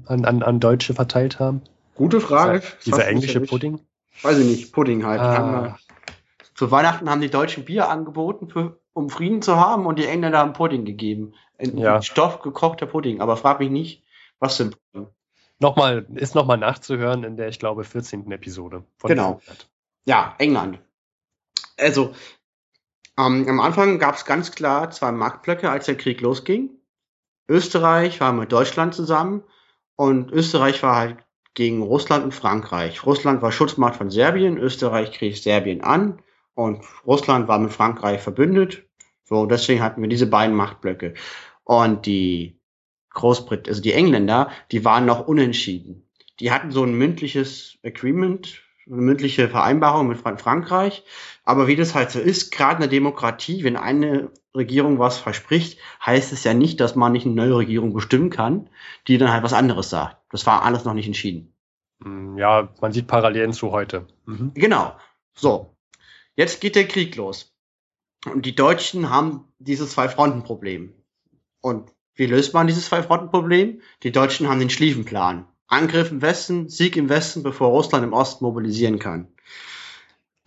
an, 0.07 0.25
an, 0.25 0.43
an 0.43 0.59
Deutsche 0.61 0.93
verteilt 0.93 1.39
haben? 1.39 1.63
Gute 1.95 2.21
Frage. 2.21 2.61
Dieser, 2.85 2.97
dieser 2.99 3.09
englische. 3.09 3.41
Pudding? 3.41 3.81
Weiß 4.23 4.39
ich 4.39 4.47
nicht, 4.47 4.73
Pudding 4.73 5.07
halt. 5.07 5.21
Ah, 5.21 5.79
Zu 6.55 6.71
Weihnachten 6.71 7.09
haben 7.09 7.21
die 7.21 7.31
Deutschen 7.31 7.65
Bier 7.65 7.89
angeboten, 7.89 8.49
für, 8.49 8.81
um 8.93 9.09
Frieden 9.09 9.41
zu 9.41 9.57
haben, 9.57 9.87
und 9.87 9.99
die 9.99 10.07
Engländer 10.07 10.39
haben 10.39 10.53
Pudding 10.53 10.85
gegeben. 10.85 11.33
Ein 11.59 11.79
Ja. 11.79 12.03
Stoff 12.03 12.41
gekochter 12.43 12.87
Pudding. 12.87 13.21
Aber 13.21 13.37
frag 13.37 13.61
mich 13.61 13.71
nicht, 13.71 14.03
was 14.41 14.61
ein 14.61 14.75
Pudding. 14.93 15.09
nochmal, 15.61 16.07
ist 16.17 16.35
nochmal 16.35 16.59
nachzuhören 16.59 17.23
in 17.23 17.37
der, 17.37 17.49
ich 17.49 17.59
glaube, 17.61 17.85
14. 17.85 18.31
Episode. 18.33 18.83
Von 18.99 19.09
Genau. 19.09 19.29
Monat. 19.35 19.69
Ja, 20.07 20.35
England. 20.39 20.81
Also, 21.79 22.15
ähm, 23.27 23.49
am 23.49 23.61
Anfang 23.61 23.99
gab 23.99 24.15
es 24.15 24.25
ganz 24.25 24.53
klar 24.53 24.91
zwei 24.91 25.13
Marktblöcke, 25.13 25.71
als 25.71 25.87
der 25.87 25.97
Krieg 25.97 26.21
losging. 26.21 26.71
Österreich 27.49 28.21
war 28.21 28.33
mit 28.33 28.53
Deutschland 28.53 28.95
zusammen 28.95 29.43
und 29.97 30.31
Österreich 30.31 30.83
war 30.83 30.97
halt 30.97 31.19
gegen 31.55 31.83
Russland 31.83 32.25
und 32.25 32.35
Frankreich. 32.35 33.05
Russland 33.05 33.43
war 33.43 33.53
Schutzmacht 33.53 33.97
von 33.97 34.11
Serbien, 34.11 34.57
Österreich 34.57 35.13
griff 35.13 35.41
Serbien 35.41 35.83
an 35.83 36.23
und 36.55 36.85
Russland 37.05 37.49
war 37.49 37.59
mit 37.59 37.73
Frankreich 37.73 38.21
verbündet. 38.21 38.85
So, 39.25 39.47
deswegen 39.47 39.83
hatten 39.83 40.01
wir 40.01 40.09
diese 40.09 40.27
beiden 40.27 40.55
Machtblöcke. 40.55 41.15
Und 41.65 42.07
die 42.07 42.61
Großbrit, 43.11 43.69
also 43.69 43.83
die 43.83 43.93
Engländer, 43.93 44.51
die 44.71 44.85
waren 44.85 45.07
noch 45.07 45.27
unentschieden. 45.27 46.09
Die 46.39 46.53
hatten 46.53 46.71
so 46.71 46.85
ein 46.85 46.95
mündliches 46.95 47.79
Agreement, 47.85 48.63
mündliche 48.91 49.49
Vereinbarung 49.49 50.09
mit 50.09 50.19
Fran- 50.19 50.39
Frankreich. 50.39 51.05
Aber 51.45 51.67
wie 51.67 51.77
das 51.77 51.95
halt 51.95 52.11
so 52.11 52.19
ist, 52.21 52.51
gerade 52.53 52.77
in 52.77 52.81
der 52.83 52.89
Demokratie, 52.91 53.65
wenn 53.65 53.77
eine 53.77 54.31
Regierung 54.55 54.99
was 54.99 55.19
verspricht, 55.19 55.79
heißt 56.05 56.33
es 56.33 56.45
ja 56.45 56.55
nicht, 56.55 56.81
dass 56.81 56.97
man 56.97 57.13
nicht 57.13 57.25
eine 57.27 57.35
neue 57.35 57.57
Regierung 57.59 57.93
bestimmen 57.95 58.31
kann, 58.31 58.69
die 59.07 59.17
dann 59.19 59.33
halt 59.33 59.43
was 59.45 59.53
anderes 59.53 59.91
sagt. 59.91 60.17
Das 60.31 60.45
war 60.47 60.63
alles 60.65 60.85
noch 60.85 60.95
nicht 60.95 61.07
entschieden. 61.07 61.55
Hm, 62.03 62.37
Ja, 62.37 62.69
man 62.81 62.93
sieht 62.93 63.07
Parallelen 63.07 63.53
zu 63.53 63.71
heute. 63.71 64.07
Mhm. 64.27 64.53
Genau. 64.55 64.97
So. 65.35 65.77
Jetzt 66.37 66.61
geht 66.61 66.75
der 66.77 66.89
Krieg 66.89 67.17
los. 67.17 67.55
Und 68.27 68.45
die 68.45 68.55
Deutschen 68.55 69.11
haben 69.11 69.45
dieses 69.59 69.93
Zwei-Fronten-Problem. 69.93 70.93
Und 71.61 71.91
wie 72.15 72.27
löst 72.27 72.55
man 72.55 72.67
dieses 72.67 72.87
Zwei-Fronten-Problem? 72.87 73.81
Die 74.03 74.13
Deutschen 74.13 74.49
haben 74.49 74.59
den 74.61 74.71
Schlieffenplan. 74.71 75.47
Angriff 75.71 76.11
im 76.11 76.21
Westen, 76.21 76.69
Sieg 76.69 76.97
im 76.97 77.09
Westen, 77.09 77.43
bevor 77.43 77.69
Russland 77.71 78.05
im 78.05 78.13
Osten 78.13 78.45
mobilisieren 78.45 78.99
kann. 78.99 79.29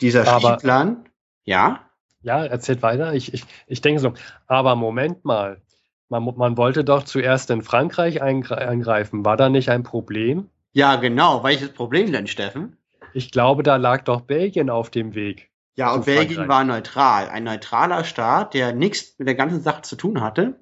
Dieser 0.01 0.27
Aber- 0.27 0.39
Schlieffenplan, 0.39 1.09
ja, 1.45 1.81
Ja, 2.21 2.45
erzählt 2.45 2.81
weiter. 2.81 3.13
Ich, 3.13 3.33
ich, 3.33 3.43
ich 3.67 3.81
denke 3.81 3.99
so, 3.99 4.13
aber 4.47 4.75
Moment 4.75 5.25
mal. 5.25 5.61
Man, 6.09 6.23
man 6.37 6.57
wollte 6.57 6.83
doch 6.83 7.03
zuerst 7.03 7.49
in 7.49 7.61
Frankreich 7.63 8.21
eingre- 8.21 8.57
eingreifen. 8.57 9.25
War 9.25 9.35
da 9.37 9.49
nicht 9.49 9.69
ein 9.69 9.83
Problem? 9.83 10.49
ja, 10.73 10.95
genau. 10.97 11.43
Welches 11.43 11.69
Problem 11.73 12.11
denn, 12.11 12.27
Steffen? 12.27 12.77
Ich 13.13 13.31
glaube, 13.31 13.61
da 13.63 13.75
lag 13.77 14.03
doch 14.03 14.21
Belgien 14.21 14.69
auf 14.69 14.89
dem 14.89 15.15
Weg. 15.15 15.49
Ja, 15.75 15.93
und 15.93 16.05
Belgien 16.05 16.35
Frankreich. 16.37 16.47
war 16.49 16.63
neutral. 16.63 17.29
Ein 17.29 17.43
neutraler 17.45 18.03
Staat, 18.05 18.53
der 18.53 18.73
nichts 18.73 19.15
mit 19.19 19.27
der 19.27 19.35
ganzen 19.35 19.61
Sache 19.61 19.81
zu 19.83 19.95
tun 19.95 20.21
hatte. 20.21 20.59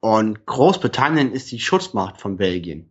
Und 0.00 0.44
Großbritannien 0.46 1.32
ist 1.32 1.50
die 1.50 1.60
Schutzmacht 1.60 2.20
von 2.20 2.36
Belgien. 2.36 2.90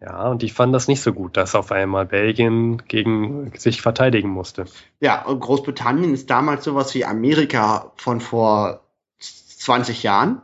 Ja, 0.00 0.28
und 0.28 0.42
ich 0.42 0.54
fand 0.54 0.74
das 0.74 0.88
nicht 0.88 1.02
so 1.02 1.12
gut, 1.12 1.36
dass 1.36 1.54
auf 1.54 1.72
einmal 1.72 2.06
Belgien 2.06 2.82
gegen 2.88 3.52
sich 3.58 3.82
verteidigen 3.82 4.30
musste. 4.30 4.64
Ja, 5.00 5.26
und 5.26 5.40
Großbritannien 5.40 6.14
ist 6.14 6.30
damals 6.30 6.64
sowas 6.64 6.94
wie 6.94 7.04
Amerika 7.04 7.92
von 7.96 8.22
vor 8.22 8.80
20 9.18 10.02
Jahren. 10.02 10.40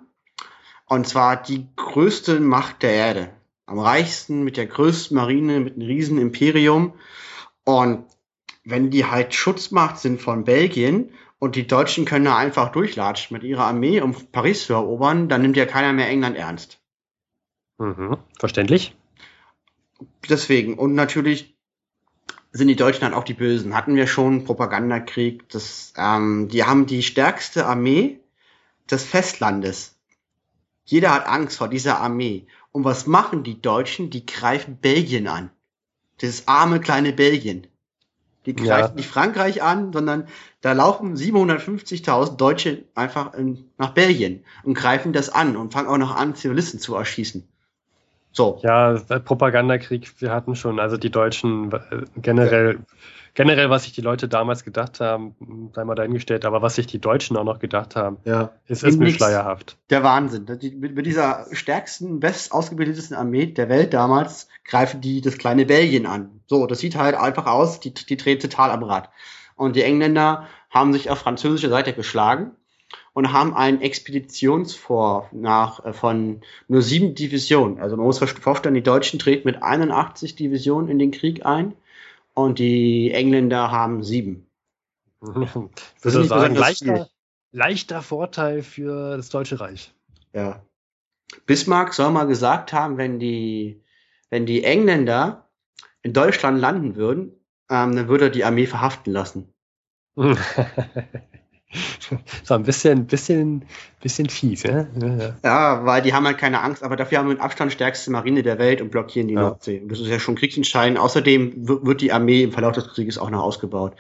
Und 0.85 1.09
zwar 1.09 1.43
die 1.43 1.67
größte 1.75 2.39
Macht 2.39 2.83
der 2.83 2.93
Erde. 2.93 3.31
Am 3.65 3.79
reichsten, 3.79 4.45
mit 4.45 4.59
der 4.59 4.67
größten 4.67 5.17
Marine, 5.17 5.61
mit 5.61 5.75
einem 5.75 5.87
riesen 5.87 6.19
Imperium. 6.19 6.93
Und 7.65 8.05
wenn 8.63 8.91
die 8.91 9.07
halt 9.07 9.35
Schutzmacht 9.35 9.99
sind 9.99 10.21
von 10.21 10.45
Belgien 10.45 11.11
und 11.39 11.57
die 11.57 11.67
Deutschen 11.67 12.05
können 12.05 12.27
da 12.27 12.37
einfach 12.37 12.73
durchlatschen 12.73 13.35
mit 13.35 13.43
ihrer 13.43 13.65
Armee, 13.65 14.03
um 14.03 14.15
Paris 14.33 14.67
zu 14.67 14.75
erobern, 14.75 15.29
dann 15.29 15.41
nimmt 15.43 15.57
ja 15.57 15.65
keiner 15.65 15.95
mehr 15.95 16.09
England 16.09 16.37
ernst. 16.37 16.79
Mhm. 17.79 18.19
Verständlich. 18.39 18.95
Deswegen. 20.29 20.79
Und 20.79 20.95
natürlich 20.95 21.57
sind 22.53 22.69
die 22.69 22.77
Deutschen 22.77 23.03
dann 23.03 23.15
auch 23.15 23.25
die 23.25 23.35
Bösen. 23.35 23.75
Hatten 23.75 23.97
wir 23.97 24.07
schon 24.07 24.45
Propagandakrieg. 24.45 25.49
Das, 25.49 25.93
ähm, 25.97 26.49
die 26.49 26.65
haben 26.65 26.87
die 26.87 27.03
stärkste 27.03 27.67
Armee 27.67 28.21
des 28.91 29.05
Festlandes. 29.05 29.95
Jeder 30.85 31.13
hat 31.13 31.27
Angst 31.27 31.59
vor 31.59 31.69
dieser 31.69 32.01
Armee. 32.01 32.47
Und 32.73 32.85
was 32.85 33.07
machen 33.07 33.43
die 33.43 33.61
Deutschen? 33.61 34.11
Die 34.11 34.25
greifen 34.25 34.77
Belgien 34.77 35.29
an. 35.29 35.51
Das 36.19 36.49
arme 36.49 36.81
kleine 36.81 37.13
Belgien. 37.13 37.67
Die 38.47 38.55
greifen 38.55 38.91
ja. 38.91 38.95
nicht 38.95 39.09
Frankreich 39.09 39.63
an, 39.63 39.93
sondern 39.93 40.29
da 40.61 40.73
laufen 40.73 41.17
750.000 41.17 42.37
Deutsche 42.37 42.85
einfach 42.95 43.35
in, 43.35 43.69
nach 43.77 43.91
Belgien 43.91 44.45
und 44.63 44.75
greifen 44.75 45.13
das 45.13 45.29
an 45.29 45.57
und 45.57 45.73
fangen 45.73 45.89
auch 45.89 45.99
noch 45.99 46.15
an, 46.15 46.37
Zivilisten 46.37 46.79
zu 46.79 46.95
erschießen. 46.95 47.47
So. 48.37 48.61
Ja, 48.63 48.99
Propagandakrieg, 49.25 50.21
wir 50.21 50.31
hatten 50.31 50.57
schon, 50.57 50.79
also 50.79 50.99
die 50.99 51.11
Deutschen 51.11 51.73
äh, 51.73 52.03
generell, 52.17 52.75
ja. 52.75 52.97
generell, 53.33 53.71
was 53.71 53.85
sich 53.85 53.95
die 53.95 54.03
Leute 54.03 54.29
damals 54.29 54.63
gedacht 54.63 55.01
haben, 55.01 55.35
sei 55.75 55.85
mal 55.85 55.95
dahingestellt, 55.95 56.45
aber 56.45 56.61
was 56.61 56.75
sich 56.75 56.87
die 56.87 56.99
Deutschen 56.99 57.39
auch 57.39 57.45
noch 57.45 57.61
gedacht 57.61 57.97
haben, 57.97 58.19
ja. 58.27 58.51
ist, 58.67 58.85
ist 58.85 58.99
mir 58.99 59.09
schleierhaft. 59.09 59.79
Der 59.89 60.03
Wahnsinn. 60.03 60.45
Mit 60.79 61.07
dieser 61.07 61.47
stärksten, 61.53 62.21
best 62.21 62.53
ausgebildetesten 62.53 63.17
Armee 63.17 63.47
der 63.47 63.71
Welt 63.71 63.95
damals 63.95 64.49
greifen 64.67 65.01
die 65.01 65.23
das 65.23 65.39
kleine 65.39 65.65
Belgien 65.65 66.05
an. 66.05 66.43
So, 66.47 66.67
das 66.67 66.81
sieht 66.81 66.95
halt 66.97 67.15
einfach 67.15 67.47
aus, 67.47 67.81
die, 67.81 67.95
die 67.95 68.19
dreht 68.19 68.43
total 68.43 68.71
am 68.71 68.83
Rad. 68.83 69.09
Und 69.55 69.77
die 69.77 69.83
Engländer 69.83 70.47
haben 70.69 70.93
sich 70.93 71.09
auf 71.09 71.21
französischer 71.21 71.71
Seite 71.71 71.95
geschlagen 71.95 72.51
und 73.17 73.33
haben 73.33 73.55
einen 73.55 73.81
Expeditionsvor 73.81 75.31
nach, 75.33 75.83
äh, 75.87 75.95
von 75.95 76.43
nur 76.69 76.83
sieben 76.83 77.15
Divisionen. 77.15 77.81
Also 77.81 77.97
man 77.97 78.05
muss 78.05 78.19
vorstellen, 78.19 78.75
die 78.75 78.83
Deutschen 78.83 79.19
treten 79.19 79.49
mit 79.49 79.63
81 79.63 80.37
Divisionen 80.37 80.91
in 80.91 80.99
den 80.99 81.13
Krieg 81.13 81.47
ein 81.47 81.73
und 82.35 82.59
die 82.59 83.13
Engländer 83.13 83.71
haben 83.71 84.03
sieben. 84.03 84.47
Das 86.03 86.15
ist 86.15 86.29
sagen, 86.29 86.57
leichter, 86.57 87.09
leichter 87.53 88.03
Vorteil 88.03 88.63
für 88.63 89.17
das 89.17 89.31
Deutsche 89.31 89.61
Reich. 89.61 89.95
Ja. 90.35 90.63
Bismarck 91.47 91.95
soll 91.95 92.11
mal 92.11 92.27
gesagt 92.27 92.75
haben, 92.75 92.99
wenn 92.99 93.19
die, 93.19 93.83
wenn 94.29 94.45
die 94.45 94.63
Engländer 94.63 95.49
in 96.03 96.13
Deutschland 96.13 96.61
landen 96.61 96.97
würden, 96.97 97.33
ähm, 97.71 97.97
dann 97.97 98.09
würde 98.09 98.25
er 98.25 98.31
die 98.31 98.45
Armee 98.45 98.67
verhaften 98.67 99.11
lassen. 99.11 99.55
so 102.45 102.55
ein 102.55 102.63
bisschen, 102.63 103.07
bisschen, 103.07 103.65
bisschen 104.01 104.29
fies, 104.29 104.63
ja? 104.63 104.87
ja? 105.01 105.37
Ja, 105.43 105.85
weil 105.85 106.03
die 106.03 106.15
haben 106.15 106.25
halt 106.27 106.39
keine 106.39 106.61
Angst, 106.63 106.83
aber 106.83 106.97
dafür 106.97 107.19
haben 107.19 107.27
wir 107.27 107.35
mit 107.35 107.43
Abstand 107.43 107.73
stärkste 107.73 108.11
Marine 108.11 108.43
der 108.43 108.59
Welt 108.59 108.81
und 108.81 108.91
blockieren 108.91 109.29
die 109.29 109.35
ja. 109.35 109.41
Nordsee. 109.41 109.81
Und 109.81 109.91
das 109.91 110.01
ist 110.01 110.09
ja 110.09 110.19
schon 110.19 110.37
kriegsentscheidend. 110.37 110.99
Außerdem 110.99 111.53
wird 111.57 112.01
die 112.01 112.13
Armee 112.13 112.45
im 112.45 112.53
Verlauf 112.53 112.73
des 112.73 112.89
Krieges 112.89 113.19
auch 113.19 113.31
noch 113.31 113.43
ausgebaut. 113.43 113.95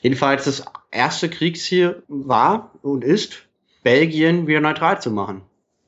Jedenfalls 0.00 0.44
das 0.44 0.64
erste 0.90 1.28
Kriegsziel 1.28 2.02
war 2.08 2.72
und 2.82 3.04
ist, 3.04 3.48
Belgien 3.82 4.46
wieder 4.46 4.60
neutral 4.60 5.00
zu 5.00 5.10
machen. 5.10 5.42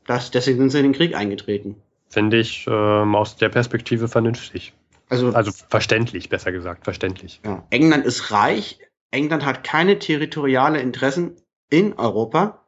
Das, 0.06 0.30
deswegen 0.30 0.58
sind 0.58 0.70
sie 0.70 0.78
in 0.78 0.84
den 0.84 0.92
Krieg 0.92 1.14
eingetreten. 1.14 1.76
Finde 2.08 2.38
ich 2.38 2.66
ähm, 2.68 3.14
aus 3.14 3.36
der 3.36 3.48
Perspektive 3.48 4.08
vernünftig. 4.08 4.72
Also, 5.08 5.30
also 5.30 5.50
verständlich, 5.68 6.28
besser 6.28 6.52
gesagt, 6.52 6.84
verständlich. 6.84 7.40
Ja. 7.44 7.64
England 7.70 8.06
ist 8.06 8.30
reich, 8.30 8.78
England 9.10 9.44
hat 9.44 9.64
keine 9.64 9.98
territoriale 9.98 10.80
Interessen 10.80 11.36
in 11.68 11.94
Europa 11.94 12.64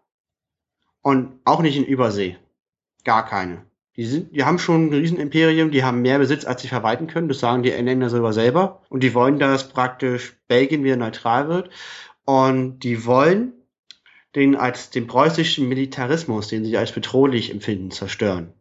und 1.02 1.40
auch 1.44 1.60
nicht 1.60 1.76
in 1.76 1.84
Übersee. 1.84 2.36
Gar 3.04 3.26
keine. 3.26 3.64
Die, 3.96 4.06
sind, 4.06 4.34
die 4.34 4.44
haben 4.44 4.58
schon 4.58 4.86
ein 4.86 4.92
Riesenimperium, 4.94 5.70
die 5.70 5.84
haben 5.84 6.00
mehr 6.00 6.18
Besitz, 6.18 6.44
als 6.44 6.62
sie 6.62 6.68
verwalten 6.68 7.08
können. 7.08 7.28
Das 7.28 7.40
sagen 7.40 7.62
die 7.62 7.72
Engländer 7.72 8.08
sogar 8.08 8.32
selber. 8.32 8.82
Und 8.88 9.02
die 9.02 9.12
wollen, 9.12 9.38
dass 9.38 9.68
praktisch 9.68 10.36
Belgien 10.48 10.82
wieder 10.82 10.96
neutral 10.96 11.48
wird. 11.48 11.70
Und 12.24 12.80
die 12.80 13.04
wollen 13.04 13.52
den 14.34 14.56
als 14.56 14.88
den 14.88 15.06
preußischen 15.06 15.68
Militarismus, 15.68 16.48
den 16.48 16.64
sie 16.64 16.76
als 16.78 16.92
bedrohlich 16.92 17.50
empfinden, 17.50 17.90
zerstören. 17.90 18.54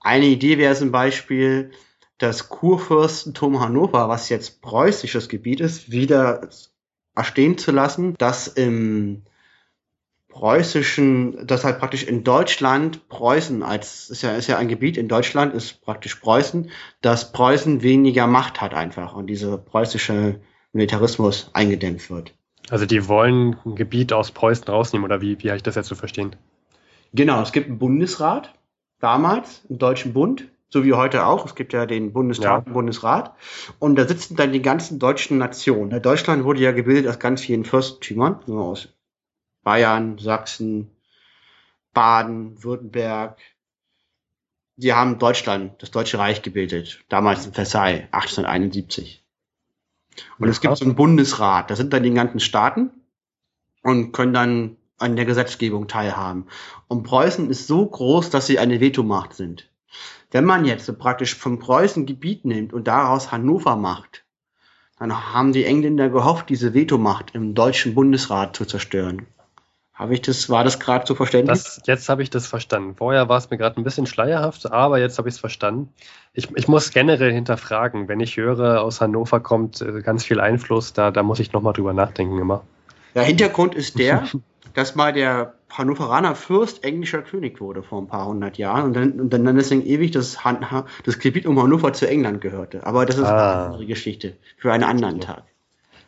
Eine 0.00 0.26
Idee 0.26 0.56
wäre 0.56 0.74
zum 0.74 0.90
Beispiel, 0.90 1.72
das 2.18 2.48
Kurfürstentum 2.48 3.60
Hannover, 3.60 4.08
was 4.08 4.28
jetzt 4.28 4.62
preußisches 4.62 5.28
Gebiet 5.28 5.60
ist, 5.60 5.90
wieder 5.90 6.48
erstehen 7.14 7.58
zu 7.58 7.72
lassen, 7.72 8.14
dass 8.18 8.48
im 8.48 9.22
preußischen, 10.28 11.46
dass 11.46 11.64
halt 11.64 11.78
praktisch 11.78 12.02
in 12.02 12.24
Deutschland 12.24 13.08
Preußen 13.08 13.62
als, 13.62 14.10
ist 14.10 14.22
ja, 14.22 14.32
ist 14.34 14.48
ja 14.48 14.58
ein 14.58 14.66
Gebiet 14.68 14.96
in 14.96 15.06
Deutschland, 15.06 15.54
ist 15.54 15.80
praktisch 15.82 16.16
Preußen, 16.16 16.70
dass 17.00 17.30
Preußen 17.30 17.82
weniger 17.82 18.26
Macht 18.26 18.60
hat 18.60 18.74
einfach 18.74 19.14
und 19.14 19.28
dieser 19.28 19.58
preußische 19.58 20.40
Militarismus 20.72 21.50
eingedämmt 21.52 22.10
wird. 22.10 22.34
Also 22.68 22.84
die 22.84 23.06
wollen 23.06 23.56
ein 23.64 23.76
Gebiet 23.76 24.12
aus 24.12 24.32
Preußen 24.32 24.66
rausnehmen 24.66 25.04
oder 25.04 25.20
wie, 25.20 25.40
wie 25.40 25.50
habe 25.50 25.56
ich 25.56 25.62
das 25.62 25.76
jetzt 25.76 25.86
zu 25.86 25.94
verstehen? 25.94 26.34
Genau, 27.12 27.40
es 27.40 27.52
gibt 27.52 27.68
einen 27.68 27.78
Bundesrat, 27.78 28.54
damals, 28.98 29.62
einen 29.68 29.78
Deutschen 29.78 30.14
Bund, 30.14 30.48
so 30.68 30.84
wie 30.84 30.92
heute 30.92 31.26
auch. 31.26 31.46
Es 31.46 31.54
gibt 31.54 31.72
ja 31.72 31.86
den 31.86 32.12
Bundestag, 32.12 32.66
ja. 32.66 32.72
Bundesrat. 32.72 33.34
Und 33.78 33.96
da 33.96 34.06
sitzen 34.06 34.36
dann 34.36 34.52
die 34.52 34.62
ganzen 34.62 34.98
deutschen 34.98 35.38
Nationen. 35.38 36.02
Deutschland 36.02 36.44
wurde 36.44 36.60
ja 36.60 36.72
gebildet 36.72 37.06
aus 37.08 37.18
ganz 37.18 37.42
vielen 37.42 37.64
Fürstentümern, 37.64 38.40
nur 38.46 38.64
aus 38.64 38.88
Bayern, 39.62 40.18
Sachsen, 40.18 40.90
Baden, 41.92 42.62
Württemberg. 42.62 43.38
Die 44.76 44.92
haben 44.92 45.18
Deutschland, 45.18 45.80
das 45.80 45.92
Deutsche 45.92 46.18
Reich 46.18 46.42
gebildet, 46.42 47.04
damals 47.08 47.46
in 47.46 47.52
Versailles, 47.52 48.08
1871. 48.10 49.24
Und 50.38 50.48
es 50.48 50.60
gibt 50.60 50.76
so 50.76 50.84
einen 50.84 50.96
Bundesrat, 50.96 51.70
da 51.70 51.76
sind 51.76 51.92
dann 51.92 52.02
die 52.02 52.12
ganzen 52.12 52.40
Staaten 52.40 52.90
und 53.82 54.12
können 54.12 54.34
dann 54.34 54.76
an 54.98 55.16
der 55.16 55.24
Gesetzgebung 55.24 55.88
teilhaben. 55.88 56.46
Und 56.88 57.04
Preußen 57.04 57.50
ist 57.50 57.66
so 57.66 57.86
groß, 57.86 58.30
dass 58.30 58.46
sie 58.46 58.58
eine 58.58 58.80
Vetomacht 58.80 59.34
sind. 59.34 59.70
Wenn 60.30 60.44
man 60.44 60.64
jetzt 60.64 60.86
so 60.86 60.94
praktisch 60.94 61.34
vom 61.34 61.58
Preußen 61.58 62.06
Gebiet 62.06 62.44
nimmt 62.44 62.72
und 62.72 62.88
daraus 62.88 63.32
Hannover 63.32 63.76
macht, 63.76 64.24
dann 64.98 65.32
haben 65.32 65.52
die 65.52 65.64
Engländer 65.64 66.08
gehofft, 66.08 66.48
diese 66.48 66.74
Vetomacht 66.74 67.34
im 67.34 67.54
deutschen 67.54 67.94
Bundesrat 67.94 68.56
zu 68.56 68.64
zerstören. 68.64 69.26
Habe 69.94 70.14
ich 70.14 70.22
das, 70.22 70.50
war 70.50 70.64
das 70.64 70.80
gerade 70.80 71.06
so 71.06 71.14
verständlich? 71.14 71.62
Das, 71.62 71.80
jetzt 71.86 72.08
habe 72.08 72.22
ich 72.24 72.28
das 72.28 72.48
verstanden. 72.48 72.96
Vorher 72.96 73.28
war 73.28 73.38
es 73.38 73.48
mir 73.48 73.58
gerade 73.58 73.80
ein 73.80 73.84
bisschen 73.84 74.06
schleierhaft, 74.06 74.70
aber 74.72 74.98
jetzt 74.98 75.18
habe 75.18 75.28
ich 75.28 75.36
es 75.36 75.40
verstanden. 75.40 75.92
Ich, 76.32 76.50
ich 76.56 76.66
muss 76.66 76.90
generell 76.90 77.32
hinterfragen, 77.32 78.08
wenn 78.08 78.18
ich 78.18 78.36
höre, 78.36 78.82
aus 78.82 79.00
Hannover 79.00 79.38
kommt 79.38 79.80
äh, 79.80 80.02
ganz 80.02 80.24
viel 80.24 80.40
Einfluss, 80.40 80.94
da, 80.94 81.12
da 81.12 81.22
muss 81.22 81.38
ich 81.38 81.52
nochmal 81.52 81.74
drüber 81.74 81.92
nachdenken 81.92 82.38
immer. 82.38 82.64
Der 83.14 83.22
Hintergrund 83.22 83.76
ist 83.76 83.96
der, 83.96 84.24
dass 84.72 84.94
mal 84.94 85.12
der 85.12 85.54
Hannoveraner 85.70 86.34
Fürst 86.34 86.84
englischer 86.84 87.22
König 87.22 87.60
wurde 87.60 87.82
vor 87.82 88.00
ein 88.00 88.06
paar 88.06 88.26
hundert 88.26 88.58
Jahren 88.58 88.84
und 88.84 88.94
dann, 88.94 89.20
und 89.20 89.30
dann 89.32 89.56
deswegen 89.56 89.84
ewig 89.84 90.12
das, 90.12 90.44
Han 90.44 90.84
das 91.04 91.18
Gebiet 91.18 91.46
um 91.46 91.60
Hannover 91.60 91.92
zu 91.92 92.08
England 92.08 92.40
gehörte. 92.40 92.86
Aber 92.86 93.06
das 93.06 93.18
ist 93.18 93.24
ah. 93.24 93.34
eine 93.34 93.64
andere 93.66 93.86
Geschichte 93.86 94.36
für 94.56 94.72
einen 94.72 94.84
anderen 94.84 95.20
Tag. 95.20 95.44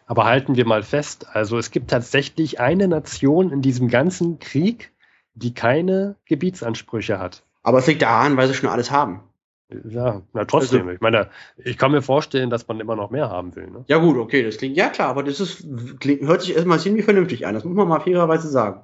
Aber 0.06 0.24
halten 0.24 0.56
wir 0.56 0.66
mal 0.66 0.84
fest, 0.84 1.26
also 1.32 1.58
es 1.58 1.72
gibt 1.72 1.90
tatsächlich 1.90 2.60
eine 2.60 2.86
Nation 2.86 3.50
in 3.50 3.60
diesem 3.60 3.88
ganzen 3.88 4.38
Krieg, 4.38 4.92
die 5.34 5.52
keine 5.52 6.14
Gebietsansprüche 6.26 7.18
hat. 7.18 7.42
Aber 7.64 7.78
es 7.78 7.86
liegt 7.88 8.02
daran, 8.02 8.36
weil 8.36 8.46
sie 8.46 8.54
schon 8.54 8.68
alles 8.68 8.92
haben. 8.92 9.20
Ja, 9.68 10.22
na 10.32 10.44
trotzdem. 10.44 10.82
Also, 10.82 10.92
ich 10.92 11.00
meine, 11.00 11.28
ich 11.56 11.76
kann 11.76 11.90
mir 11.90 12.02
vorstellen, 12.02 12.50
dass 12.50 12.68
man 12.68 12.78
immer 12.78 12.94
noch 12.94 13.10
mehr 13.10 13.30
haben 13.30 13.56
will. 13.56 13.68
Ne? 13.68 13.84
Ja 13.88 13.98
gut, 13.98 14.16
okay, 14.16 14.44
das 14.44 14.58
klingt 14.58 14.76
ja 14.76 14.88
klar, 14.90 15.08
aber 15.08 15.24
das 15.24 15.40
ist 15.40 15.66
klingt, 15.98 16.22
hört 16.22 16.42
sich 16.42 16.54
erstmal 16.54 16.78
ziemlich 16.78 17.04
vernünftig 17.04 17.46
an. 17.46 17.54
Das 17.54 17.64
muss 17.64 17.74
man 17.74 17.88
mal 17.88 18.00
fairerweise 18.00 18.48
sagen. 18.48 18.82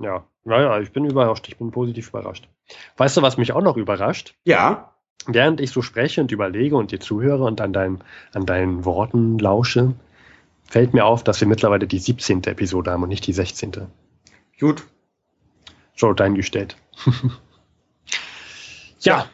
Ja, 0.00 0.26
naja, 0.44 0.80
ich 0.80 0.92
bin 0.92 1.04
überrascht. 1.04 1.46
Ich 1.48 1.58
bin 1.58 1.70
positiv 1.70 2.08
überrascht. 2.08 2.48
Weißt 2.96 3.16
du, 3.16 3.22
was 3.22 3.36
mich 3.36 3.52
auch 3.52 3.62
noch 3.62 3.76
überrascht? 3.76 4.34
Ja. 4.44 4.94
Während 5.26 5.60
ich 5.60 5.70
so 5.70 5.82
spreche 5.82 6.20
und 6.20 6.32
überlege 6.32 6.76
und 6.76 6.90
dir 6.90 7.00
zuhöre 7.00 7.44
und 7.44 7.60
an, 7.60 7.72
dein, 7.72 8.02
an 8.32 8.46
deinen 8.46 8.84
Worten 8.84 9.38
lausche, 9.38 9.94
fällt 10.64 10.94
mir 10.94 11.04
auf, 11.04 11.22
dass 11.22 11.40
wir 11.40 11.48
mittlerweile 11.48 11.86
die 11.86 11.98
17. 11.98 12.44
Episode 12.44 12.90
haben 12.90 13.02
und 13.02 13.10
nicht 13.10 13.26
die 13.26 13.32
16. 13.32 13.88
Gut. 14.58 14.86
So, 15.94 16.14
dein 16.14 16.34
gestellt. 16.34 16.76
ja. 19.00 19.26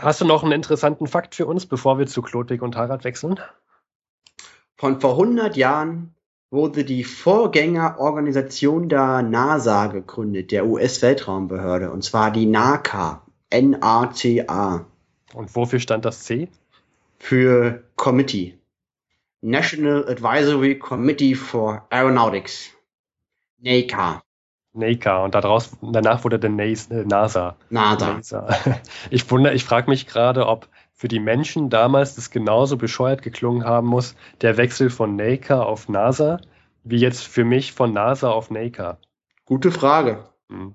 Hast 0.00 0.20
du 0.20 0.24
noch 0.24 0.44
einen 0.44 0.52
interessanten 0.52 1.08
Fakt 1.08 1.34
für 1.34 1.46
uns, 1.46 1.66
bevor 1.66 1.98
wir 1.98 2.06
zu 2.06 2.22
Klotik 2.22 2.62
und 2.62 2.76
Harald 2.76 3.02
wechseln? 3.02 3.40
Von 4.76 5.00
vor 5.00 5.12
100 5.12 5.56
Jahren 5.56 6.14
wurde 6.50 6.84
die 6.84 7.02
Vorgängerorganisation 7.02 8.88
der 8.88 9.22
NASA 9.22 9.88
gegründet, 9.88 10.52
der 10.52 10.66
US-Weltraumbehörde, 10.66 11.90
und 11.90 12.04
zwar 12.04 12.30
die 12.30 12.46
NACA. 12.46 13.22
N-A-C-A. 13.50 14.86
Und 15.34 15.56
wofür 15.56 15.80
stand 15.80 16.04
das 16.04 16.22
C? 16.22 16.48
Für 17.18 17.82
Committee. 17.96 18.56
National 19.40 20.08
Advisory 20.08 20.78
Committee 20.78 21.34
for 21.34 21.86
Aeronautics. 21.90 22.70
NACA. 23.58 24.22
NACA 24.72 25.24
und 25.24 25.34
daraus, 25.34 25.76
danach 25.80 26.24
wurde 26.24 26.38
der 26.38 26.50
NAS, 26.50 26.90
äh, 26.90 27.04
NASA. 27.04 27.56
NASA. 27.70 28.14
NASA. 28.14 28.48
Ich 29.10 29.30
wundere, 29.30 29.54
ich 29.54 29.64
frage 29.64 29.90
mich 29.90 30.06
gerade, 30.06 30.46
ob 30.46 30.68
für 30.92 31.08
die 31.08 31.20
Menschen 31.20 31.70
damals 31.70 32.16
das 32.16 32.30
genauso 32.30 32.76
bescheuert 32.76 33.22
geklungen 33.22 33.64
haben 33.64 33.86
muss, 33.86 34.16
der 34.40 34.56
Wechsel 34.56 34.90
von 34.90 35.16
NACA 35.16 35.62
auf 35.62 35.88
NASA, 35.88 36.40
wie 36.84 36.98
jetzt 36.98 37.26
für 37.26 37.44
mich 37.44 37.72
von 37.72 37.92
NASA 37.92 38.30
auf 38.30 38.50
NACA. 38.50 38.98
Gute 39.44 39.70
Frage. 39.70 40.28
Hm. 40.48 40.74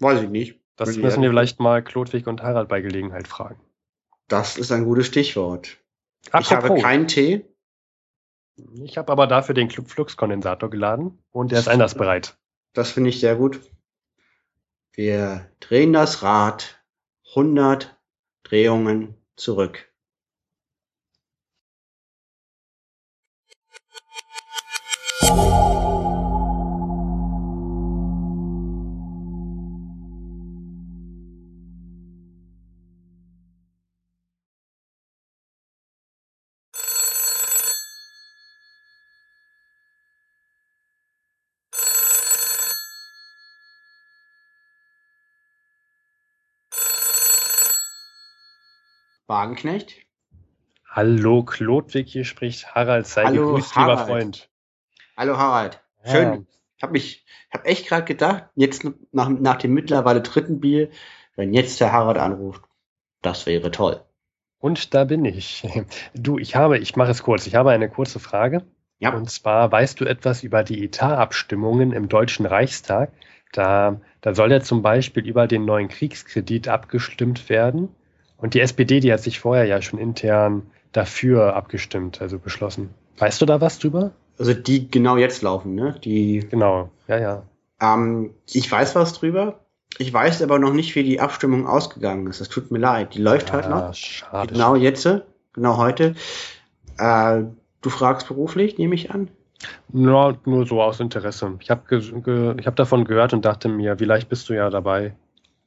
Weiß 0.00 0.22
ich 0.22 0.30
nicht. 0.30 0.60
Das 0.76 0.96
Will 0.96 1.02
müssen 1.02 1.22
wir 1.22 1.30
vielleicht 1.30 1.60
mal 1.60 1.82
Klodwig 1.82 2.26
und 2.26 2.42
Harald 2.42 2.68
bei 2.68 2.80
Gelegenheit 2.80 3.28
fragen. 3.28 3.60
Das 4.28 4.56
ist 4.56 4.72
ein 4.72 4.84
gutes 4.84 5.06
Stichwort. 5.06 5.76
Ich 6.26 6.32
habe 6.52 6.64
Apropos, 6.64 6.82
keinen 6.82 7.06
Tee. 7.06 7.44
ich 8.82 8.98
habe 8.98 9.12
aber 9.12 9.26
dafür 9.26 9.54
den 9.54 9.68
Club 9.68 9.88
Flux-Kondensator 9.88 10.70
geladen 10.70 11.18
und 11.30 11.52
der 11.52 11.60
ist 11.60 11.68
einlassbereit. 11.68 12.36
Das 12.74 12.90
finde 12.90 13.10
ich 13.10 13.20
sehr 13.20 13.36
gut. 13.36 13.60
Wir 14.92 15.50
drehen 15.60 15.92
das 15.92 16.22
Rad 16.22 16.84
100 17.30 17.98
Drehungen 18.42 19.14
zurück. 19.36 19.93
Wagenknecht? 49.34 49.96
Hallo 50.88 51.42
Klodwig, 51.42 52.08
hier 52.08 52.24
spricht 52.24 52.72
Harald. 52.72 53.08
Sei 53.08 53.24
Hallo, 53.24 53.46
gegrüßt, 53.46 53.74
lieber 53.74 53.96
Harald. 53.96 54.08
Freund. 54.08 54.50
Hallo 55.16 55.36
Harald. 55.36 55.82
Schön. 56.04 56.46
Ich 56.76 56.82
habe 56.84 56.92
mich, 56.92 57.26
ich 57.48 57.54
habe 57.54 57.64
echt 57.64 57.88
gerade 57.88 58.04
gedacht, 58.04 58.44
jetzt 58.54 58.88
nach, 59.10 59.28
nach 59.28 59.56
dem 59.56 59.74
mittlerweile 59.74 60.20
dritten 60.20 60.60
Bier, 60.60 60.88
wenn 61.34 61.52
jetzt 61.52 61.80
der 61.80 61.90
Harald 61.90 62.16
anruft, 62.16 62.62
das 63.22 63.44
wäre 63.46 63.72
toll. 63.72 64.04
Und 64.60 64.94
da 64.94 65.02
bin 65.02 65.24
ich. 65.24 65.68
Du, 66.14 66.38
ich 66.38 66.54
habe, 66.54 66.78
ich 66.78 66.94
mache 66.94 67.10
es 67.10 67.24
kurz. 67.24 67.48
Ich 67.48 67.56
habe 67.56 67.72
eine 67.72 67.90
kurze 67.90 68.20
Frage. 68.20 68.62
Ja. 69.00 69.16
Und 69.16 69.28
zwar, 69.28 69.72
weißt 69.72 70.00
du 70.00 70.04
etwas 70.04 70.44
über 70.44 70.62
die 70.62 70.84
Etatabstimmungen 70.84 71.90
im 71.90 72.08
Deutschen 72.08 72.46
Reichstag? 72.46 73.10
Da, 73.50 74.00
da 74.20 74.32
soll 74.32 74.52
ja 74.52 74.60
zum 74.60 74.82
Beispiel 74.82 75.26
über 75.26 75.48
den 75.48 75.64
neuen 75.64 75.88
Kriegskredit 75.88 76.68
abgestimmt 76.68 77.48
werden. 77.48 77.88
Und 78.36 78.54
die 78.54 78.60
SPD, 78.60 79.00
die 79.00 79.12
hat 79.12 79.20
sich 79.20 79.40
vorher 79.40 79.64
ja 79.64 79.80
schon 79.82 79.98
intern 79.98 80.62
dafür 80.92 81.54
abgestimmt, 81.56 82.20
also 82.20 82.38
beschlossen. 82.38 82.90
Weißt 83.18 83.40
du 83.40 83.46
da 83.46 83.60
was 83.60 83.78
drüber? 83.78 84.12
Also 84.38 84.52
die 84.54 84.90
genau 84.90 85.16
jetzt 85.16 85.42
laufen, 85.42 85.74
ne? 85.74 85.94
Die, 86.04 86.40
Genau, 86.50 86.90
ja, 87.08 87.18
ja. 87.18 87.42
ähm, 87.80 88.30
ich 88.52 88.70
weiß 88.70 88.94
was 88.96 89.12
drüber. 89.12 89.60
Ich 89.98 90.12
weiß 90.12 90.42
aber 90.42 90.58
noch 90.58 90.72
nicht, 90.72 90.94
wie 90.96 91.04
die 91.04 91.20
Abstimmung 91.20 91.68
ausgegangen 91.68 92.26
ist. 92.26 92.40
Das 92.40 92.48
tut 92.48 92.72
mir 92.72 92.78
leid. 92.80 93.14
Die 93.14 93.20
läuft 93.22 93.52
halt 93.52 93.66
Ah, 93.66 93.86
noch. 93.88 93.94
schade. 93.94 94.52
Genau 94.52 94.74
jetzt, 94.74 95.08
genau 95.52 95.76
heute. 95.76 96.14
Äh, 96.98 97.42
du 97.80 97.90
fragst 97.90 98.26
beruflich, 98.26 98.76
nehme 98.78 98.96
ich 98.96 99.12
an. 99.12 99.28
Nur, 99.92 100.36
nur 100.44 100.66
so 100.66 100.82
aus 100.82 100.98
Interesse. 100.98 101.54
Ich 101.60 101.70
habe 101.70 101.82
ge 101.88 102.00
ge 102.22 102.54
ich 102.58 102.66
hab 102.66 102.74
davon 102.76 103.04
gehört 103.04 103.32
und 103.32 103.44
dachte 103.44 103.68
mir, 103.68 103.96
vielleicht 103.96 104.28
bist 104.28 104.48
du 104.48 104.54
ja 104.54 104.68
dabei. 104.68 105.14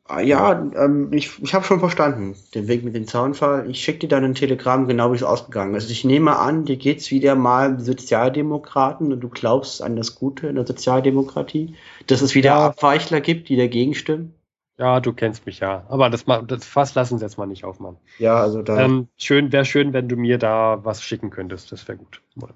Ah, 0.08 0.22
Ja, 0.22 0.52
ähm, 0.76 1.12
ich, 1.12 1.41
ich 1.41 1.54
habe 1.54 1.65
schon 1.65 1.80
verstanden, 1.80 2.36
den 2.56 2.67
Weg 2.67 2.84
mit 2.84 2.96
dem 2.96 3.08
Zaunfall. 3.08 3.70
Ich 3.70 3.84
schicke 3.84 4.00
dir 4.00 4.08
dann 4.08 4.24
ein 4.24 4.36
Telegramm, 4.36 4.88
genau 4.88 5.12
wie 5.12 5.15
es 5.17 5.24
ausgegangen 5.24 5.76
ist. 5.76 5.91
Ich 5.91 6.06
nehme 6.06 6.38
an, 6.38 6.65
dir 6.65 6.78
geht's 6.78 7.12
wieder 7.12 7.36
mal 7.36 7.80
Sozialdemokraten 7.80 9.12
und 9.12 9.20
du 9.20 9.30
glaubst 9.30 9.82
an 9.82 9.96
das 9.96 10.15
Gute 10.15 10.48
in 10.48 10.56
der 10.56 10.65
Sozialdemokratie, 10.65 11.76
dass 12.08 12.22
es 12.22 12.36
wieder 12.36 12.52
Ja. 12.52 12.65
Abweichler 12.67 13.20
gibt, 13.22 13.50
die 13.50 13.58
dagegen 13.58 13.93
stimmen. 13.96 14.34
Ja, 14.80 15.00
du 15.00 15.12
kennst 15.12 15.46
mich 15.46 15.60
ja. 15.60 15.86
Aber 15.89 16.10
das, 16.10 16.26
das 16.26 16.63
Fass 16.65 16.93
lassen 16.93 17.17
Sie 17.17 17.26
jetzt 17.26 17.38
mal 17.38 17.48
nicht 17.48 17.65
aufmachen. 17.65 17.98
Ja, 18.20 18.36
also 18.36 18.62
da. 18.62 18.78
Ähm, 18.80 19.08
schön, 19.17 19.52
wäre 19.52 19.65
schön, 19.65 19.91
wenn 19.91 20.08
du 20.08 20.15
mir 20.15 20.38
da 20.38 20.80
was 20.84 21.02
schicken 21.02 21.32
könntest. 21.32 21.72
Das 21.72 21.88
wäre 21.88 21.98
gut. 21.98 22.22
Ja, 22.36 22.48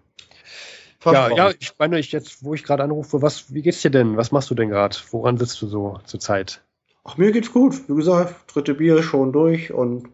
versprochen. 0.99 1.37
ja, 1.37 1.49
ich 1.59 1.73
meine, 1.79 1.97
ich 1.97 2.11
jetzt, 2.11 2.45
wo 2.45 2.53
ich 2.53 2.63
gerade 2.63 2.83
anrufe, 2.83 3.23
was, 3.23 3.51
wie 3.53 3.63
geht's 3.63 3.81
dir 3.81 3.89
denn? 3.89 4.17
Was 4.17 4.31
machst 4.31 4.51
du 4.51 4.55
denn 4.55 4.69
gerade? 4.69 4.95
Woran 5.09 5.37
sitzt 5.37 5.59
du 5.63 5.67
so 5.67 5.99
zur 6.05 6.19
Zeit? 6.19 6.61
Ach, 7.03 7.17
mir 7.17 7.31
geht's 7.31 7.51
gut. 7.51 7.87
Wie 7.89 7.95
gesagt, 7.95 8.53
dritte 8.53 8.73
Bier 8.73 8.97
ist 8.97 9.05
schon 9.05 9.31
durch 9.33 9.73
und 9.73 10.09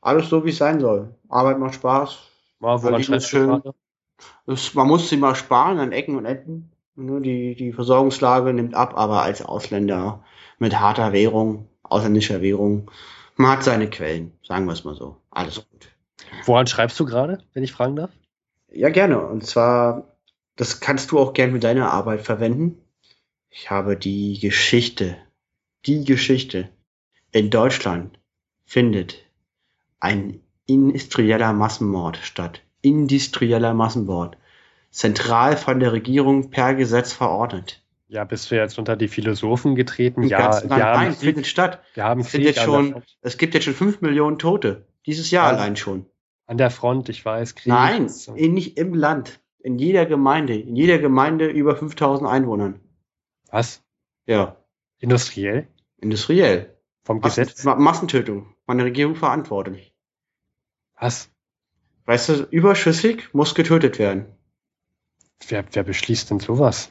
alles 0.00 0.28
so, 0.28 0.44
wie 0.44 0.50
es 0.50 0.58
sein 0.58 0.80
soll. 0.80 1.14
Arbeit 1.28 1.58
macht 1.58 1.74
Spaß. 1.74 2.18
Mal, 2.60 2.82
woran 2.82 3.00
ist 3.00 3.28
schön. 3.28 3.62
Es, 4.46 4.74
man 4.74 4.88
muss 4.88 5.08
sie 5.08 5.16
mal 5.16 5.34
sparen 5.34 5.78
an 5.78 5.92
Ecken 5.92 6.16
und 6.16 6.24
Enden. 6.24 6.72
Ne, 6.94 7.20
Die, 7.20 7.54
die 7.54 7.72
Versorgungslage 7.72 8.52
nimmt 8.52 8.74
ab, 8.74 8.94
aber 8.96 9.22
als 9.22 9.42
Ausländer 9.42 10.24
mit 10.58 10.80
harter 10.80 11.12
Währung, 11.12 11.68
ausländischer 11.82 12.40
Währung, 12.40 12.90
man 13.36 13.52
hat 13.52 13.64
seine 13.64 13.90
Quellen, 13.90 14.32
sagen 14.42 14.64
wir 14.64 14.72
es 14.72 14.84
mal 14.84 14.94
so. 14.94 15.16
Alles 15.30 15.56
gut. 15.56 15.90
Woran 16.44 16.66
schreibst 16.66 16.98
du 16.98 17.04
gerade, 17.04 17.38
wenn 17.52 17.62
ich 17.62 17.72
fragen 17.72 17.96
darf? 17.96 18.10
Ja, 18.70 18.88
gerne. 18.88 19.20
Und 19.26 19.44
zwar, 19.44 20.16
das 20.56 20.80
kannst 20.80 21.10
du 21.10 21.18
auch 21.18 21.34
gern 21.34 21.52
für 21.52 21.58
deine 21.58 21.90
Arbeit 21.90 22.22
verwenden. 22.22 22.78
Ich 23.50 23.70
habe 23.70 23.96
die 23.96 24.38
Geschichte, 24.38 25.16
die 25.86 26.04
Geschichte 26.04 26.68
in 27.32 27.50
Deutschland 27.50 28.18
findet 28.64 29.24
ein 30.00 30.40
industrieller 30.66 31.52
Massenmord 31.52 32.16
statt. 32.18 32.62
Industrieller 32.82 33.74
Massenmord. 33.74 34.36
Zentral 34.90 35.56
von 35.56 35.80
der 35.80 35.92
Regierung 35.92 36.50
per 36.50 36.74
Gesetz 36.74 37.12
verordnet. 37.12 37.82
Ja, 38.08 38.24
bist 38.24 38.50
du 38.50 38.54
jetzt 38.56 38.78
unter 38.78 38.96
die 38.96 39.08
Philosophen 39.08 39.74
getreten? 39.74 40.22
Im 40.22 40.28
Ja, 40.28 40.38
wir 40.62 40.70
haben, 40.70 40.78
Nein, 40.78 41.12
findet 41.12 41.36
Krieg, 41.36 41.46
statt. 41.46 41.82
wir 41.94 42.04
haben 42.04 42.20
Es 42.20 42.30
Krieg 42.30 42.44
jetzt 42.44 42.62
schon, 42.62 43.02
es 43.20 43.36
gibt 43.36 43.54
jetzt 43.54 43.64
schon 43.64 43.74
fünf 43.74 44.00
Millionen 44.00 44.38
Tote. 44.38 44.86
Dieses 45.06 45.30
Jahr 45.30 45.52
Ja. 45.52 45.56
allein 45.58 45.76
schon. 45.76 46.06
an 46.46 46.58
der 46.58 46.70
Front, 46.70 47.08
ich 47.08 47.24
weiß, 47.24 47.56
Krieg. 47.56 47.66
Nein, 47.66 48.08
So. 48.08 48.34
in, 48.34 48.54
nicht 48.54 48.78
im 48.78 48.94
Land. 48.94 49.40
In 49.58 49.78
jeder 49.80 50.06
Gemeinde. 50.06 50.54
In 50.54 50.76
jeder 50.76 50.98
Gemeinde 50.98 51.46
über 51.48 51.74
5000 51.74 52.30
Einwohnern. 52.30 52.78
Was? 53.50 53.82
Ja. 54.26 54.56
Industriell? 55.00 55.66
Industriell. 56.00 56.76
Vom 57.04 57.20
Gesetz? 57.20 57.64
Massen, 57.64 57.66
Ma 57.66 57.90
Massentötung. 57.90 58.54
Der 58.68 58.84
Regierung 58.84 59.14
verantwortlich. 59.14 59.94
Was? 60.98 61.30
Weißt 62.04 62.28
du, 62.28 62.32
überschüssig 62.50 63.32
muss 63.32 63.54
getötet 63.54 63.98
werden. 63.98 64.26
Wer, 65.48 65.64
wer 65.72 65.82
beschließt 65.84 66.30
denn 66.30 66.40
sowas? 66.40 66.90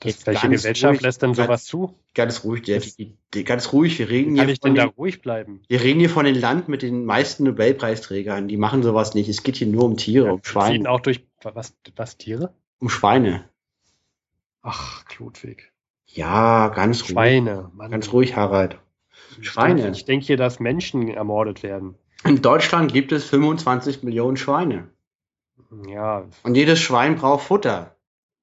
Das, 0.00 0.26
welche 0.26 0.42
ganz 0.42 0.52
Gesellschaft 0.52 0.92
ruhig, 0.94 1.00
lässt 1.02 1.22
denn 1.22 1.32
ganz- 1.32 1.46
sowas 1.46 1.64
zu? 1.64 1.98
Ganz 2.14 2.42
ruhig, 2.44 2.62
Das- 2.62 2.96
die, 2.96 3.16
die, 3.34 3.44
ganz 3.44 3.72
ruhig. 3.72 3.98
Wir 3.98 4.08
reden, 4.10 4.34
kann 4.36 4.46
hier 4.46 4.52
ich 4.54 4.60
denn 4.60 4.70
von 4.70 4.76
da 4.76 4.86
den, 4.86 4.94
ruhig 4.94 5.22
bleiben? 5.22 5.62
wir 5.68 5.80
reden 5.80 6.00
hier 6.00 6.10
von 6.10 6.24
den 6.24 6.34
Land 6.34 6.68
mit 6.68 6.82
den 6.82 7.04
meisten 7.04 7.44
Nobelpreisträgern. 7.44 8.48
Die 8.48 8.56
machen 8.56 8.82
sowas 8.82 9.14
nicht. 9.14 9.28
Es 9.28 9.42
geht 9.44 9.56
hier 9.56 9.68
nur 9.68 9.84
um 9.84 9.96
Tiere, 9.96 10.32
um 10.32 10.42
Fliegen 10.42 10.60
Schweine. 10.64 10.90
auch 10.90 11.00
durch, 11.00 11.24
was, 11.42 11.74
was, 11.96 12.16
Tiere? 12.18 12.52
Um 12.78 12.88
Schweine. 12.88 13.48
Ach, 14.62 15.04
Klotwig. 15.06 15.71
Ja, 16.14 16.68
ganz 16.68 17.02
ruhig. 17.02 17.10
Schweine, 17.10 17.70
Mann. 17.74 17.90
Ganz 17.90 18.12
ruhig, 18.12 18.36
Harald. 18.36 18.78
Schweine. 19.40 19.90
Ich 19.90 20.04
denke 20.04 20.26
hier, 20.26 20.36
dass 20.36 20.60
Menschen 20.60 21.08
ermordet 21.08 21.62
werden. 21.62 21.94
In 22.24 22.42
Deutschland 22.42 22.92
gibt 22.92 23.12
es 23.12 23.24
25 23.24 24.02
Millionen 24.02 24.36
Schweine. 24.36 24.88
Ja, 25.88 26.26
Und 26.42 26.54
jedes 26.54 26.80
Schwein 26.80 27.16
braucht 27.16 27.44
Futter. 27.46 27.96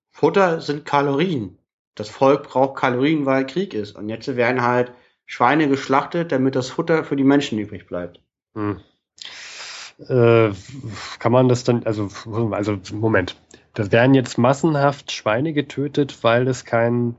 Futter 0.09 0.61
sind 0.61 0.85
Kalorien. 0.85 1.59
Das 1.95 2.09
Volk 2.09 2.43
braucht 2.43 2.79
Kalorien, 2.79 3.25
weil 3.25 3.45
Krieg 3.45 3.73
ist. 3.73 3.95
Und 3.95 4.09
jetzt 4.09 4.35
werden 4.35 4.63
halt 4.63 4.91
Schweine 5.25 5.67
geschlachtet, 5.69 6.31
damit 6.31 6.55
das 6.55 6.69
Futter 6.69 7.03
für 7.03 7.15
die 7.15 7.23
Menschen 7.23 7.59
übrig 7.59 7.85
bleibt. 7.87 8.19
hm. 8.55 8.79
Äh, 10.07 10.51
kann 11.19 11.31
man 11.33 11.49
das 11.49 11.65
dann, 11.65 11.83
also, 11.83 12.09
also, 12.51 12.79
Moment. 12.93 13.35
Das 13.73 13.91
werden 13.91 14.13
jetzt 14.13 14.37
massenhaft 14.37 15.11
Schweine 15.11 15.51
getötet, 15.51 16.23
weil 16.23 16.47
es 16.47 16.63
kein, 16.63 17.15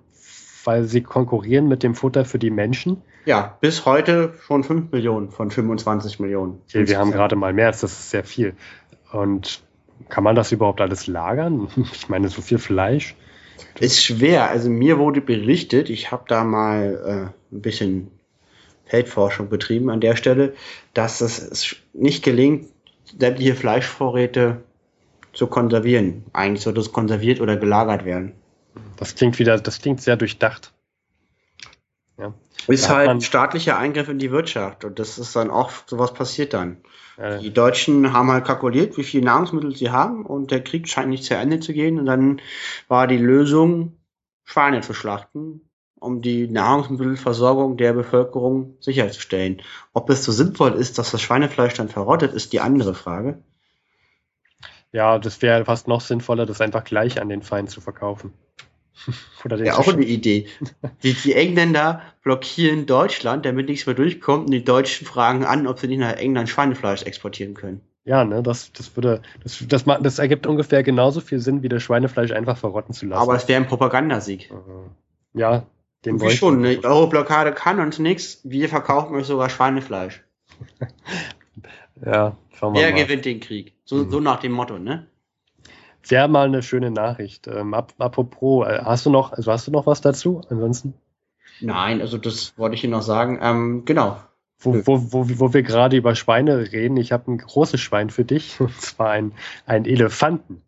weil 0.65 0.85
sie 0.85 1.03
konkurrieren 1.03 1.69
mit 1.69 1.83
dem 1.83 1.95
Futter 1.95 2.25
für 2.25 2.39
die 2.39 2.51
Menschen. 2.51 3.03
Ja, 3.27 3.57
bis 3.61 3.85
heute 3.85 4.35
schon 4.47 4.65
5 4.65 4.93
Millionen 4.93 5.31
von 5.31 5.51
25 5.51 6.21
Millionen. 6.21 6.61
Okay, 6.69 6.89
wir 6.89 6.99
haben 6.99 7.13
gerade 7.13 7.37
mal 7.37 7.53
März, 7.53 7.81
das 7.81 7.93
ist 7.93 8.11
sehr 8.11 8.25
viel. 8.25 8.55
Und 9.13 9.63
kann 10.09 10.25
man 10.25 10.35
das 10.35 10.53
überhaupt 10.53 10.81
alles 10.81 11.07
lagern? 11.07 11.69
Ich 11.93 12.09
meine, 12.09 12.29
so 12.29 12.41
viel 12.41 12.59
Fleisch. 12.59 13.15
Ist 13.79 14.03
schwer. 14.03 14.49
Also 14.49 14.71
mir 14.71 14.99
wurde 14.99 15.21
berichtet, 15.21 15.91
ich 15.91 16.11
habe 16.11 16.25
da 16.29 16.45
mal 16.45 17.33
äh, 17.53 17.55
ein 17.55 17.61
bisschen 17.61 18.11
Feldforschung 18.87 19.49
betrieben 19.49 19.91
an 19.91 20.01
der 20.01 20.17
Stelle, 20.17 20.55
dass 20.95 21.21
es 21.21 21.77
nicht 21.93 22.25
gelingt, 22.25 22.67
sämtliche 23.19 23.55
Fleischvorräte 23.55 24.63
zu 25.33 25.47
konservieren. 25.47 26.25
Eigentlich 26.33 26.63
sollte 26.63 26.81
es 26.81 26.93
konserviert 26.93 27.41
oder 27.41 27.57
gelagert 27.57 28.05
werden. 28.05 28.33
Das 28.97 29.15
klingt 29.15 29.39
wieder, 29.39 29.59
das 29.59 29.81
klingt 29.81 30.01
sehr 30.01 30.17
durchdacht. 30.17 30.73
Ja. 32.19 32.35
Ist 32.67 32.89
da 32.89 32.97
halt 32.97 33.23
staatlicher 33.23 33.79
Eingriff 33.79 34.09
in 34.09 34.19
die 34.19 34.31
Wirtschaft 34.31 34.85
und 34.85 34.99
das 34.99 35.19
ist 35.19 35.35
dann 35.35 35.51
auch, 35.51 35.73
sowas 35.87 36.13
passiert 36.13 36.53
dann. 36.53 36.79
Ja. 37.17 37.39
Die 37.39 37.53
Deutschen 37.53 38.13
haben 38.13 38.31
halt 38.31 38.45
kalkuliert, 38.45 38.97
wie 38.97 39.05
viel 39.05 39.23
Nahrungsmittel 39.23 39.75
sie 39.75 39.91
haben 39.91 40.27
und 40.27 40.51
der 40.51 40.63
Krieg 40.63 40.89
scheint 40.89 41.09
nicht 41.09 41.25
zu 41.25 41.35
Ende 41.35 41.61
zu 41.61 41.73
gehen 41.73 41.99
und 41.99 42.07
dann 42.07 42.41
war 42.89 43.07
die 43.07 43.19
Lösung, 43.19 43.97
Schweine 44.45 44.81
zu 44.83 44.95
schlachten, 44.95 45.63
um 45.99 46.23
die 46.23 46.49
Nahrungsmittelversorgung 46.49 47.77
der 47.77 47.93
Bevölkerung 47.93 48.77
sicherzustellen. 48.81 49.63
Ob 49.93 50.11
es 50.11 50.25
so 50.25 50.33
sinnvoll 50.33 50.73
ist, 50.73 50.99
dass 50.99 51.11
das 51.11 51.23
Schweinefleisch 51.23 51.75
dann 51.75 51.89
verrottet, 51.89 52.33
ist 52.33 52.53
die 52.53 52.61
andere 52.61 52.95
Frage. 52.95 53.43
Ja, 54.93 55.19
das 55.19 55.41
wäre 55.43 55.65
fast 55.65 55.89
noch 55.89 56.01
sinnvoller, 56.01 56.47
das 56.47 56.61
einfach 56.61 56.85
gleich 56.85 57.21
an 57.21 57.29
den 57.29 57.43
Feind 57.43 57.71
zu 57.71 57.81
verkaufen. 57.81 58.33
Oder 59.45 59.57
den 59.57 59.67
ja, 59.67 59.79
auch 59.79 59.89
eine 59.89 60.05
Idee. 60.05 60.47
Die, 61.03 61.15
die 61.15 61.35
Engländer 61.35 62.03
blockieren 62.23 62.87
Deutschland, 62.87 63.47
damit 63.47 63.69
nichts 63.69 63.87
mehr 63.87 63.95
durchkommt 63.95 64.47
und 64.47 64.51
die 64.51 64.65
Deutschen 64.65 65.07
fragen 65.07 65.45
an, 65.45 65.67
ob 65.67 65.79
sie 65.79 65.89
nicht 65.89 66.01
nach 66.01 66.17
England 66.17 66.51
Schweinefleisch 66.51 67.03
exportieren 67.05 67.55
können. 67.55 67.81
Ja, 68.05 68.25
ne, 68.25 68.43
das, 68.43 68.73
das 68.73 68.95
würde, 68.97 69.23
das, 69.43 69.65
das, 69.67 69.85
das 69.85 70.19
ergibt 70.19 70.47
ungefähr 70.47 70.83
genauso 70.83 71.21
viel 71.21 71.39
Sinn, 71.39 71.63
wie 71.63 71.69
das 71.69 71.83
Schweinefleisch 71.83 72.33
einfach 72.33 72.59
verrotten 72.59 72.93
zu 72.95 73.07
lassen. 73.07 73.23
Aber 73.23 73.37
es 73.37 73.49
wäre 73.49 73.63
ein 73.63 73.69
Propagandasieg. 73.69 74.53
Ja, 75.33 75.67
den 76.05 76.21
Wie 76.21 76.31
schon, 76.31 76.65
eine 76.65 76.83
Euro-Blockade 76.83 77.53
kann 77.53 77.79
uns 77.79 77.99
nichts, 77.99 78.41
wir 78.45 78.69
verkaufen 78.69 79.15
euch 79.17 79.27
sogar 79.27 79.51
Schweinefleisch. 79.51 80.23
ja, 82.05 82.37
schauen 82.55 82.75
wir 82.75 82.81
Wer 82.81 82.91
mal. 82.91 82.97
Wer 82.97 83.05
gewinnt 83.05 83.25
den 83.27 83.41
Krieg? 83.41 83.75
So, 83.91 83.97
mhm. 83.97 84.11
so 84.13 84.21
nach 84.21 84.39
dem 84.39 84.53
Motto, 84.53 84.79
ne? 84.79 85.09
Wäre 86.07 86.29
mal 86.29 86.47
eine 86.47 86.63
schöne 86.63 86.93
Nachricht. 86.93 87.49
Ähm, 87.49 87.75
ap 87.75 87.93
apropos, 87.99 88.65
äh, 88.69 88.83
hast 88.85 89.05
du 89.05 89.11
noch, 89.11 89.33
also 89.33 89.51
hast 89.51 89.67
du 89.67 89.73
noch 89.73 89.85
was 89.85 90.01
dazu? 90.01 90.43
Ansonsten? 90.49 90.95
Nein, 91.61 92.01
also 92.01 92.17
das 92.17 92.57
wollte 92.57 92.77
ich 92.77 92.85
Ihnen 92.85 92.93
noch 92.93 93.03
sagen. 93.03 93.41
Ähm, 93.43 93.85
genau. 93.85 94.21
Wo, 94.61 94.87
wo, 94.87 95.13
wo, 95.13 95.41
wo 95.41 95.53
wir 95.53 95.65
gerade 95.65 95.97
über 95.97 96.15
Schweine 96.15 96.71
reden, 96.71 96.99
ich 96.99 97.11
habe 97.11 97.33
ein 97.33 97.39
großes 97.39 97.81
Schwein 97.81 98.11
für 98.11 98.25
dich, 98.25 98.61
und 98.61 98.81
zwar 98.81 99.11
ein, 99.11 99.33
ein 99.67 99.85
Elefanten. 99.87 100.63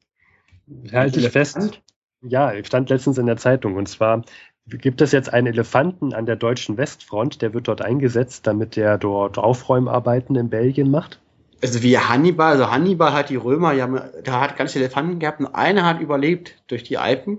Halte 0.93 1.21
ich 1.21 1.29
fest. 1.29 1.81
Ja, 2.23 2.53
stand 2.65 2.91
letztens 2.91 3.19
in 3.19 3.27
der 3.27 3.37
Zeitung. 3.37 3.77
Und 3.77 3.89
zwar 3.89 4.23
gibt 4.67 5.01
es 5.01 5.13
jetzt 5.13 5.33
einen 5.33 5.47
Elefanten 5.47 6.13
an 6.13 6.27
der 6.27 6.35
deutschen 6.35 6.77
Westfront, 6.77 7.41
der 7.41 7.55
wird 7.55 7.69
dort 7.69 7.83
eingesetzt, 7.83 8.49
damit 8.49 8.75
der 8.75 8.99
dort 8.99 9.39
Aufräumarbeiten 9.39 10.35
in 10.35 10.51
Belgien 10.51 10.91
macht 10.91 11.21
also 11.63 11.83
wie 11.83 11.97
Hannibal, 11.97 12.53
also 12.53 12.71
Hannibal 12.71 13.13
hat 13.13 13.31
die 13.31 13.37
Römer, 13.37 13.73
ja, 13.73 13.87
da 14.25 14.41
hat 14.41 14.57
ganz 14.57 14.73
viele 14.73 14.87
Elefanten 14.87 15.19
gehabt 15.19 15.41
und 15.41 15.47
einer 15.47 15.85
hat 15.85 16.01
überlebt 16.01 16.57
durch 16.67 16.83
die 16.83 16.99
Alpen. 16.99 17.39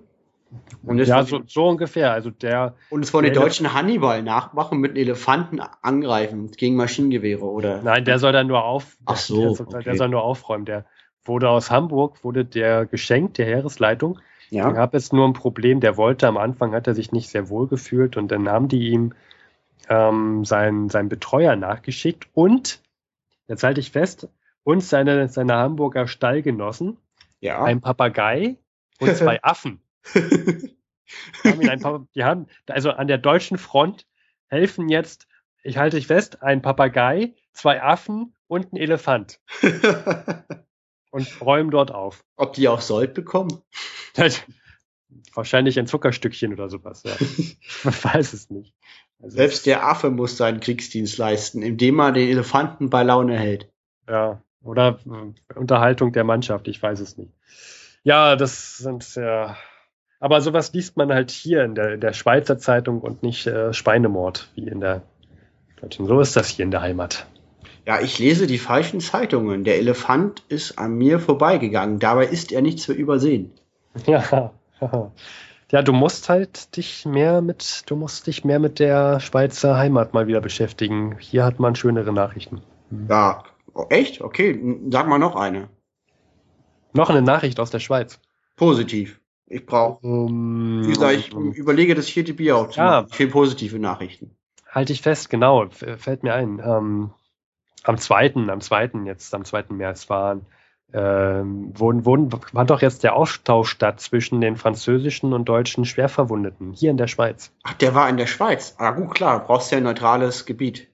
Und 0.83 0.99
ja, 0.99 1.23
so, 1.23 1.41
so, 1.47 1.67
ungefähr. 1.67 2.11
Also 2.11 2.29
der. 2.29 2.75
Und 2.91 3.03
es 3.03 3.13
wollen 3.13 3.25
die 3.25 3.31
Deutschen 3.31 3.73
Hannibal 3.73 4.21
nachmachen 4.21 4.79
mit 4.79 4.95
Elefanten 4.97 5.59
angreifen 5.81 6.51
gegen 6.51 6.75
Maschinengewehre, 6.75 7.43
oder? 7.43 7.81
Nein, 7.81 8.05
der 8.05 8.19
soll 8.19 8.33
dann 8.33 8.47
nur 8.47 8.63
auf. 8.63 8.95
Ach 9.05 9.17
so. 9.17 9.55
Der, 9.55 9.67
okay. 9.67 9.83
der 9.83 9.95
soll 9.95 10.09
nur 10.09 10.23
aufräumen. 10.23 10.65
Der 10.65 10.85
wurde 11.25 11.49
aus 11.49 11.71
Hamburg, 11.71 12.23
wurde 12.23 12.45
der 12.45 12.85
geschenkt, 12.85 13.39
der 13.39 13.47
Heeresleitung. 13.47 14.19
Ja. 14.51 14.65
Da 14.65 14.71
gab 14.73 14.93
es 14.93 15.11
nur 15.11 15.27
ein 15.27 15.33
Problem, 15.33 15.79
der 15.79 15.97
wollte 15.97 16.27
am 16.27 16.37
Anfang, 16.37 16.73
hat 16.73 16.85
er 16.85 16.93
sich 16.93 17.11
nicht 17.11 17.29
sehr 17.29 17.49
wohl 17.49 17.67
gefühlt 17.67 18.17
und 18.17 18.31
dann 18.31 18.47
haben 18.47 18.67
die 18.67 18.89
ihm 18.89 19.13
ähm, 19.89 20.45
seinen, 20.45 20.89
seinen 20.89 21.09
Betreuer 21.09 21.55
nachgeschickt 21.55 22.27
und 22.33 22.82
jetzt 23.47 23.63
halte 23.63 23.79
ich 23.79 23.91
fest, 23.91 24.27
und 24.63 24.81
seine, 24.81 25.27
seine 25.27 25.55
Hamburger 25.55 26.07
Stallgenossen, 26.07 26.97
ja. 27.41 27.63
ein 27.63 27.81
Papagei 27.81 28.57
und 28.99 29.15
zwei 29.15 29.39
Affen. 29.43 29.81
haben 31.43 31.69
ein 31.69 32.07
die 32.15 32.23
haben, 32.23 32.47
also 32.67 32.91
an 32.91 33.07
der 33.07 33.17
deutschen 33.17 33.57
Front 33.57 34.07
helfen 34.47 34.89
jetzt, 34.89 35.27
ich 35.63 35.77
halte 35.77 35.97
dich 35.97 36.07
fest, 36.07 36.41
ein 36.41 36.61
Papagei, 36.61 37.33
zwei 37.53 37.81
Affen 37.81 38.33
und 38.47 38.73
ein 38.73 38.77
Elefant. 38.77 39.39
und 41.11 41.41
räumen 41.41 41.69
dort 41.69 41.91
auf. 41.91 42.23
Ob 42.37 42.53
die 42.53 42.67
auch 42.67 42.81
Sold 42.81 43.13
bekommen? 43.13 43.61
Wahrscheinlich 45.35 45.77
ein 45.77 45.87
Zuckerstückchen 45.87 46.53
oder 46.53 46.69
sowas, 46.69 47.03
ja. 47.03 47.13
Man 47.83 47.93
weiß 47.93 48.33
es 48.33 48.49
nicht. 48.49 48.73
Also 49.23 49.37
Selbst 49.37 49.65
der 49.65 49.87
Affe 49.87 50.09
muss 50.09 50.35
seinen 50.35 50.59
Kriegsdienst 50.59 51.17
leisten, 51.17 51.61
indem 51.61 51.99
er 51.99 52.11
den 52.11 52.27
Elefanten 52.27 52.89
bei 52.89 53.03
Laune 53.03 53.39
hält. 53.39 53.69
Ja, 54.07 54.41
oder 54.61 54.99
äh, 55.05 55.57
Unterhaltung 55.57 56.11
der 56.11 56.25
Mannschaft, 56.25 56.67
ich 56.67 56.83
weiß 56.83 56.99
es 56.99 57.17
nicht. 57.17 57.31
Ja, 58.03 58.35
das 58.35 58.77
sind 58.77 59.15
ja. 59.15 59.55
Aber 60.19 60.41
sowas 60.41 60.73
liest 60.73 60.97
man 60.97 61.13
halt 61.13 61.31
hier 61.31 61.63
in 61.63 61.73
der, 61.73 61.93
in 61.93 62.01
der 62.01 62.11
Schweizer 62.11 62.57
Zeitung 62.57 62.99
und 62.99 63.23
nicht 63.23 63.47
äh, 63.47 63.73
Schweinemord 63.73 64.49
wie 64.55 64.67
in 64.67 64.81
der 64.81 65.03
deutschen. 65.79 66.05
So 66.05 66.19
ist 66.19 66.35
das 66.35 66.49
hier 66.49 66.65
in 66.65 66.71
der 66.71 66.81
Heimat. 66.81 67.25
Ja, 67.85 68.01
ich 68.01 68.19
lese 68.19 68.45
die 68.45 68.57
falschen 68.57 68.99
Zeitungen. 68.99 69.63
Der 69.63 69.77
Elefant 69.77 70.43
ist 70.49 70.77
an 70.77 70.97
mir 70.97 71.21
vorbeigegangen. 71.21 71.99
Dabei 71.99 72.25
ist 72.25 72.51
er 72.51 72.61
nicht 72.61 72.79
zu 72.79 72.91
übersehen. 72.93 73.51
Ja, 74.05 74.51
ja, 75.73 75.81
du 75.81 75.91
musst 75.91 76.29
halt 76.29 76.77
dich 76.77 77.05
mehr 77.05 77.41
mit, 77.41 77.83
du 77.87 77.97
musst 77.97 78.27
dich 78.27 78.45
mehr 78.45 78.59
mit 78.59 78.79
der 78.79 79.19
Schweizer 79.19 79.75
Heimat 79.75 80.13
mal 80.13 80.27
wieder 80.27 80.39
beschäftigen. 80.39 81.17
Hier 81.19 81.43
hat 81.43 81.59
man 81.59 81.75
schönere 81.75 82.13
Nachrichten. 82.13 82.61
Ja, 83.09 83.43
Oh, 83.73 83.87
echt? 83.89 84.21
Okay, 84.21 84.79
sag 84.89 85.07
mal 85.07 85.17
noch 85.17 85.35
eine. 85.35 85.69
Noch 86.93 87.09
eine 87.09 87.21
Nachricht 87.21 87.59
aus 87.59 87.71
der 87.71 87.79
Schweiz. 87.79 88.19
Positiv. 88.55 89.19
Ich 89.47 89.65
brauche, 89.65 90.05
um, 90.05 90.83
wie 90.83 90.89
gesagt, 90.89 91.15
ich 91.15 91.33
überlege 91.33 91.95
das 91.95 92.07
vierte 92.07 92.33
Bier 92.33 92.55
auch 92.57 92.71
ja. 92.75 93.01
machen. 93.01 93.09
Viel 93.09 93.27
positive 93.27 93.79
Nachrichten. 93.79 94.35
Halte 94.69 94.93
ich 94.93 95.01
fest, 95.01 95.29
genau, 95.29 95.67
fällt 95.69 96.23
mir 96.23 96.33
ein. 96.33 96.59
Ähm, 96.59 97.11
am 97.83 97.97
zweiten, 97.97 98.49
am 98.49 98.61
zweiten 98.61 99.05
jetzt, 99.05 99.33
am 99.35 99.43
zweiten 99.43 99.75
März 99.75 100.09
waren, 100.09 100.45
ähm, 100.93 101.71
wurden, 101.77 102.05
wurden, 102.05 102.29
war 102.51 102.65
doch 102.65 102.81
jetzt 102.81 103.03
der 103.03 103.15
Austausch 103.15 103.69
statt 103.69 103.99
zwischen 103.99 104.41
den 104.41 104.57
französischen 104.57 105.33
und 105.33 105.45
deutschen 105.45 105.85
Schwerverwundeten 105.85 106.73
hier 106.73 106.91
in 106.91 106.97
der 106.97 107.07
Schweiz. 107.07 107.51
Ach, 107.63 107.73
der 107.73 107.95
war 107.95 108.07
in 108.09 108.17
der 108.17 108.27
Schweiz. 108.27 108.75
Ah, 108.77 108.91
gut, 108.91 109.15
klar, 109.15 109.43
brauchst 109.45 109.71
ja 109.71 109.77
ein 109.77 109.83
neutrales 109.83 110.45
Gebiet. 110.45 110.87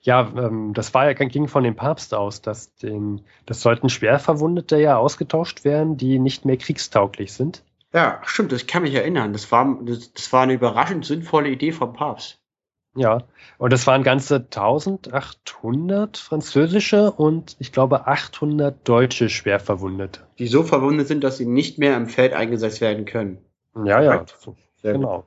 Ja, 0.00 0.32
ähm, 0.36 0.72
das 0.72 0.94
war, 0.94 1.12
ging 1.14 1.48
von 1.48 1.64
dem 1.64 1.74
Papst 1.74 2.14
aus, 2.14 2.40
dass 2.42 2.74
den, 2.76 3.22
das 3.44 3.60
sollten 3.60 3.88
Schwerverwundete 3.88 4.78
ja 4.78 4.98
ausgetauscht 4.98 5.64
werden, 5.64 5.96
die 5.96 6.18
nicht 6.18 6.44
mehr 6.44 6.56
kriegstauglich 6.56 7.32
sind. 7.32 7.62
Ja, 7.92 8.20
stimmt, 8.24 8.52
das 8.52 8.66
kann 8.66 8.82
mich 8.82 8.94
erinnern. 8.94 9.32
Das 9.32 9.50
war, 9.50 9.78
das, 9.82 10.12
das 10.12 10.32
war 10.32 10.42
eine 10.42 10.54
überraschend 10.54 11.04
sinnvolle 11.04 11.48
Idee 11.48 11.72
vom 11.72 11.92
Papst. 11.92 12.38
Ja, 12.96 13.24
und 13.58 13.72
es 13.72 13.86
waren 13.86 14.02
ganze 14.02 14.36
1800 14.36 16.16
französische 16.16 17.10
und 17.12 17.56
ich 17.58 17.70
glaube 17.70 18.06
800 18.06 18.88
deutsche 18.88 19.28
Schwerverwundete. 19.28 20.20
Die 20.38 20.46
so 20.46 20.62
verwundet 20.62 21.06
sind, 21.06 21.22
dass 21.22 21.36
sie 21.36 21.46
nicht 21.46 21.78
mehr 21.78 21.96
im 21.96 22.08
Feld 22.08 22.32
eingesetzt 22.32 22.80
werden 22.80 23.04
können. 23.04 23.38
Ja, 23.84 24.02
ja, 24.02 24.24
genau. 24.82 25.18
Gut. 25.18 25.26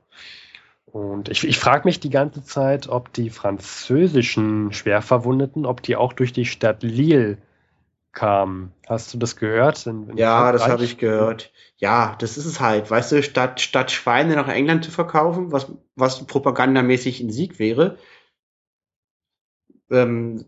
Und 0.92 1.28
ich, 1.28 1.46
ich 1.46 1.58
frage 1.58 1.86
mich 1.86 2.00
die 2.00 2.10
ganze 2.10 2.42
Zeit, 2.42 2.88
ob 2.88 3.12
die 3.12 3.30
französischen 3.30 4.72
Schwerverwundeten, 4.72 5.64
ob 5.64 5.82
die 5.82 5.94
auch 5.94 6.12
durch 6.12 6.32
die 6.32 6.46
Stadt 6.46 6.82
Lille 6.82 7.38
kamen. 8.12 8.72
Hast 8.86 9.14
du 9.14 9.18
das 9.18 9.36
gehört? 9.36 9.86
In, 9.86 10.08
in 10.08 10.16
ja, 10.16 10.52
das 10.52 10.66
habe 10.66 10.84
ich 10.84 10.98
gehört. 10.98 11.52
Ja, 11.76 12.16
das 12.18 12.36
ist 12.36 12.46
es 12.46 12.60
halt. 12.60 12.90
Weißt 12.90 13.12
du, 13.12 13.22
statt, 13.22 13.60
statt 13.60 13.90
Schweine 13.90 14.34
nach 14.34 14.48
England 14.48 14.84
zu 14.84 14.90
verkaufen, 14.90 15.52
was, 15.52 15.72
was 15.94 16.26
propagandamäßig 16.26 17.20
ein 17.20 17.30
Sieg 17.30 17.58
wäre, 17.58 17.98
ähm, 19.90 20.44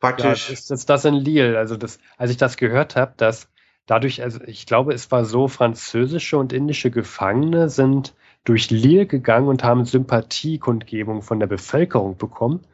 praktisch. 0.00 0.48
Ja, 0.48 0.52
ist 0.52 0.70
jetzt 0.70 0.88
das 0.88 1.04
in 1.04 1.14
Lille. 1.14 1.58
Also 1.58 1.76
das, 1.76 1.98
als 2.16 2.30
ich 2.30 2.36
das 2.36 2.56
gehört 2.56 2.96
habe, 2.96 3.14
dass 3.16 3.48
dadurch, 3.86 4.22
also 4.22 4.40
ich 4.44 4.66
glaube, 4.66 4.92
es 4.92 5.10
war 5.10 5.24
so, 5.24 5.48
französische 5.48 6.38
und 6.38 6.52
indische 6.52 6.90
Gefangene 6.90 7.68
sind 7.68 8.14
durch 8.44 8.70
Lille 8.70 9.06
gegangen 9.06 9.48
und 9.48 9.64
haben 9.64 9.84
Sympathiekundgebung 9.84 11.22
von 11.22 11.40
der 11.40 11.46
Bevölkerung 11.46 12.16
bekommen. 12.16 12.64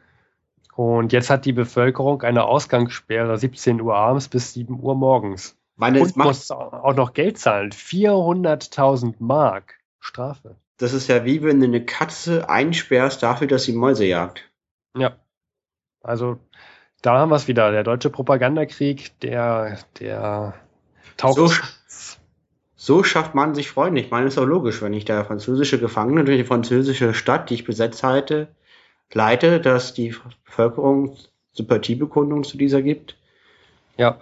Und 0.75 1.13
jetzt 1.13 1.29
hat 1.29 1.45
die 1.45 1.53
Bevölkerung 1.53 2.21
eine 2.23 2.43
Ausgangssperre 2.43 3.37
17 3.37 3.79
Uhr 3.79 3.95
abends 3.95 4.27
bis 4.27 4.53
7 4.53 4.79
Uhr 4.79 4.95
morgens. 4.95 5.57
Meine, 5.77 6.01
und 6.01 6.15
muss 6.17 6.51
auch 6.51 6.93
noch 6.95 7.13
Geld 7.13 7.37
zahlen. 7.37 7.71
400.000 7.71 9.15
Mark 9.19 9.75
Strafe. 9.99 10.55
Das 10.77 10.93
ist 10.93 11.07
ja 11.07 11.23
wie 11.23 11.41
wenn 11.41 11.59
du 11.59 11.65
eine 11.65 11.85
Katze 11.85 12.49
einsperrst 12.49 13.23
dafür, 13.23 13.47
dass 13.47 13.63
sie 13.63 13.73
Mäuse 13.73 14.05
jagt. 14.05 14.49
Ja. 14.97 15.15
Also 16.01 16.37
da 17.01 17.19
haben 17.19 17.29
wir 17.29 17.35
es 17.35 17.47
wieder. 17.47 17.71
Der 17.71 17.83
deutsche 17.83 18.09
Propagandakrieg, 18.09 19.17
der, 19.21 19.79
der 19.99 20.55
Taucht. 21.15 21.35
So, 21.37 21.49
so 22.75 23.03
schafft 23.03 23.33
man 23.33 23.55
sich 23.55 23.69
Freunde. 23.71 24.01
Ich 24.01 24.11
meine, 24.11 24.27
ist 24.27 24.37
auch 24.37 24.45
logisch, 24.45 24.81
wenn 24.81 24.93
ich 24.93 25.05
der 25.05 25.23
französische 25.23 25.79
Gefangene 25.79 26.25
durch 26.25 26.37
die 26.37 26.45
französische 26.45 27.13
Stadt, 27.13 27.49
die 27.49 27.55
ich 27.55 27.63
besetzt 27.63 28.03
halte, 28.03 28.49
leite, 29.13 29.59
dass 29.59 29.93
die 29.93 30.15
Bevölkerung 30.45 31.17
Sympathiebekundung 31.53 32.43
zu 32.43 32.57
dieser 32.57 32.81
gibt. 32.81 33.17
Ja, 33.97 34.19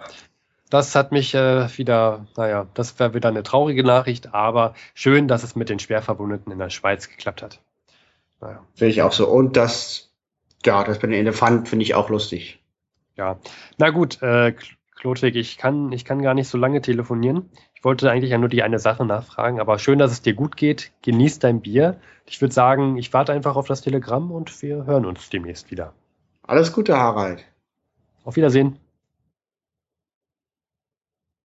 das 0.70 0.94
hat 0.94 1.12
mich 1.12 1.34
äh, 1.34 1.68
wieder, 1.76 2.26
naja, 2.36 2.66
das 2.74 2.98
wäre 2.98 3.14
wieder 3.14 3.28
eine 3.28 3.42
traurige 3.42 3.84
Nachricht, 3.84 4.34
aber 4.34 4.74
schön, 4.94 5.28
dass 5.28 5.42
es 5.42 5.56
mit 5.56 5.68
den 5.68 5.78
Schwerverwundeten 5.78 6.52
in 6.52 6.58
der 6.58 6.70
Schweiz 6.70 7.08
geklappt 7.08 7.42
hat. 7.42 7.60
Naja. 8.40 8.64
Finde 8.74 8.92
ich 8.92 9.02
auch 9.02 9.12
so. 9.12 9.28
Und 9.28 9.56
das, 9.56 10.12
ja, 10.64 10.84
das 10.84 10.96
mit 10.96 11.04
dem 11.04 11.12
Elefant 11.12 11.68
finde 11.68 11.84
ich 11.84 11.94
auch 11.94 12.08
lustig. 12.08 12.60
Ja, 13.16 13.38
na 13.78 13.90
gut, 13.90 14.20
äh, 14.22 14.54
Klotwig, 15.04 15.36
ich 15.36 15.58
kann, 15.58 15.92
ich 15.92 16.06
kann 16.06 16.22
gar 16.22 16.32
nicht 16.32 16.48
so 16.48 16.56
lange 16.56 16.80
telefonieren. 16.80 17.50
Ich 17.74 17.84
wollte 17.84 18.10
eigentlich 18.10 18.30
ja 18.30 18.38
nur 18.38 18.48
die 18.48 18.62
eine 18.62 18.78
Sache 18.78 19.04
nachfragen, 19.04 19.60
aber 19.60 19.78
schön, 19.78 19.98
dass 19.98 20.10
es 20.10 20.22
dir 20.22 20.32
gut 20.32 20.56
geht. 20.56 20.92
Genieß 21.02 21.40
dein 21.40 21.60
Bier. 21.60 22.00
Ich 22.24 22.40
würde 22.40 22.54
sagen, 22.54 22.96
ich 22.96 23.12
warte 23.12 23.34
einfach 23.34 23.54
auf 23.56 23.66
das 23.66 23.82
Telegramm 23.82 24.30
und 24.30 24.62
wir 24.62 24.86
hören 24.86 25.04
uns 25.04 25.28
demnächst 25.28 25.70
wieder. 25.70 25.92
Alles 26.42 26.72
Gute, 26.72 26.96
Harald. 26.96 27.44
Auf 28.24 28.36
Wiedersehen. 28.36 28.78